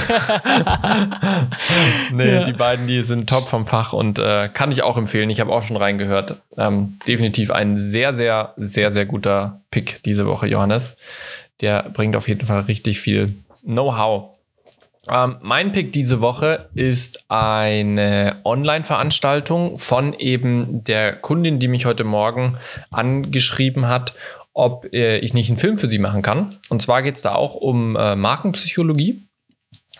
[2.14, 2.44] nee, ja.
[2.44, 5.28] die beiden, die sind top vom Fach und äh, kann ich auch empfehlen.
[5.28, 6.40] Ich habe auch schon reingehört.
[6.56, 10.96] Ähm, definitiv ein sehr, sehr, sehr, sehr guter Pick diese Woche, Johannes.
[11.60, 13.34] Der bringt auf jeden Fall richtig viel
[13.64, 14.30] Know-how.
[15.10, 22.04] Ähm, mein Pick diese Woche ist eine Online-Veranstaltung von eben der Kundin, die mich heute
[22.04, 22.58] Morgen
[22.90, 24.14] angeschrieben hat
[24.58, 26.50] ob äh, ich nicht einen Film für sie machen kann.
[26.68, 29.27] Und zwar geht es da auch um äh, Markenpsychologie.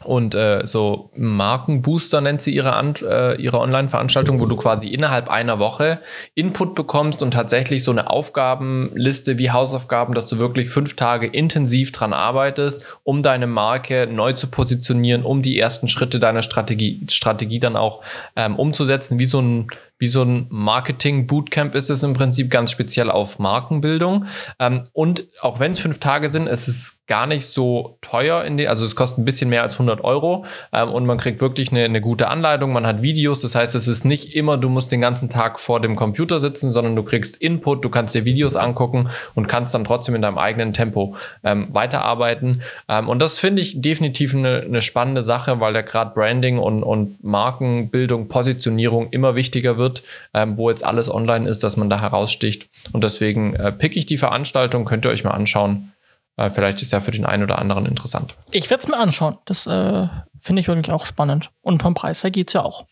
[0.04, 2.70] Und äh, so Markenbooster nennt sie ihre,
[3.02, 6.00] äh, ihre Online-Veranstaltung, wo du quasi innerhalb einer Woche
[6.34, 11.90] Input bekommst und tatsächlich so eine Aufgabenliste wie Hausaufgaben, dass du wirklich fünf Tage intensiv
[11.90, 17.58] dran arbeitest, um deine Marke neu zu positionieren, um die ersten Schritte deiner Strategie, Strategie
[17.58, 18.02] dann auch
[18.36, 19.68] ähm, umzusetzen, wie so ein
[19.98, 24.26] wie so ein Marketing-Bootcamp ist es im Prinzip ganz speziell auf Markenbildung.
[24.58, 28.58] Ähm, und auch wenn es fünf Tage sind, es ist gar nicht so teuer in
[28.58, 31.72] die, also es kostet ein bisschen mehr als 100 Euro ähm, und man kriegt wirklich
[31.72, 32.72] eine, eine gute Anleitung.
[32.72, 35.80] Man hat Videos, das heißt, es ist nicht immer, du musst den ganzen Tag vor
[35.80, 39.84] dem Computer sitzen, sondern du kriegst Input, du kannst dir Videos angucken und kannst dann
[39.84, 42.62] trotzdem in deinem eigenen Tempo ähm, weiterarbeiten.
[42.88, 46.82] Ähm, und das finde ich definitiv eine, eine spannende Sache, weil da gerade Branding und,
[46.82, 50.02] und Markenbildung, Positionierung immer wichtiger wird wird,
[50.34, 52.68] ähm, wo jetzt alles online ist, dass man da heraussticht.
[52.92, 55.92] Und deswegen äh, pick ich die Veranstaltung, könnt ihr euch mal anschauen.
[56.36, 58.34] Äh, vielleicht ist ja für den einen oder anderen interessant.
[58.50, 59.38] Ich werde es mir anschauen.
[59.46, 60.08] Das äh,
[60.38, 61.50] finde ich wirklich auch spannend.
[61.62, 62.86] Und vom Preis her geht es ja auch.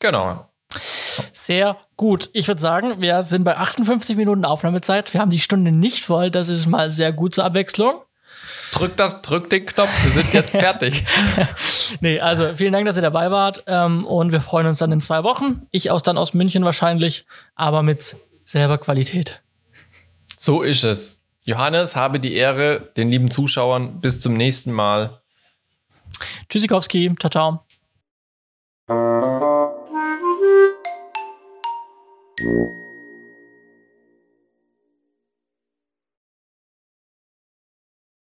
[0.00, 0.46] Genau.
[1.32, 2.30] Sehr gut.
[2.32, 5.12] Ich würde sagen, wir sind bei 58 Minuten Aufnahmezeit.
[5.12, 6.30] Wir haben die Stunde nicht voll.
[6.30, 8.00] Das ist mal sehr gut zur Abwechslung.
[8.72, 11.04] Drück das, drück den Knopf, wir sind jetzt fertig.
[12.00, 13.64] nee, also vielen Dank, dass ihr dabei wart.
[13.66, 15.66] Ähm, und wir freuen uns dann in zwei Wochen.
[15.70, 19.42] Ich aus dann aus München wahrscheinlich, aber mit selber Qualität.
[20.38, 21.20] So ist es.
[21.44, 24.00] Johannes, habe die Ehre, den lieben Zuschauern.
[24.00, 25.20] Bis zum nächsten Mal.
[26.48, 27.64] Tschüssikowski, ciao, ciao.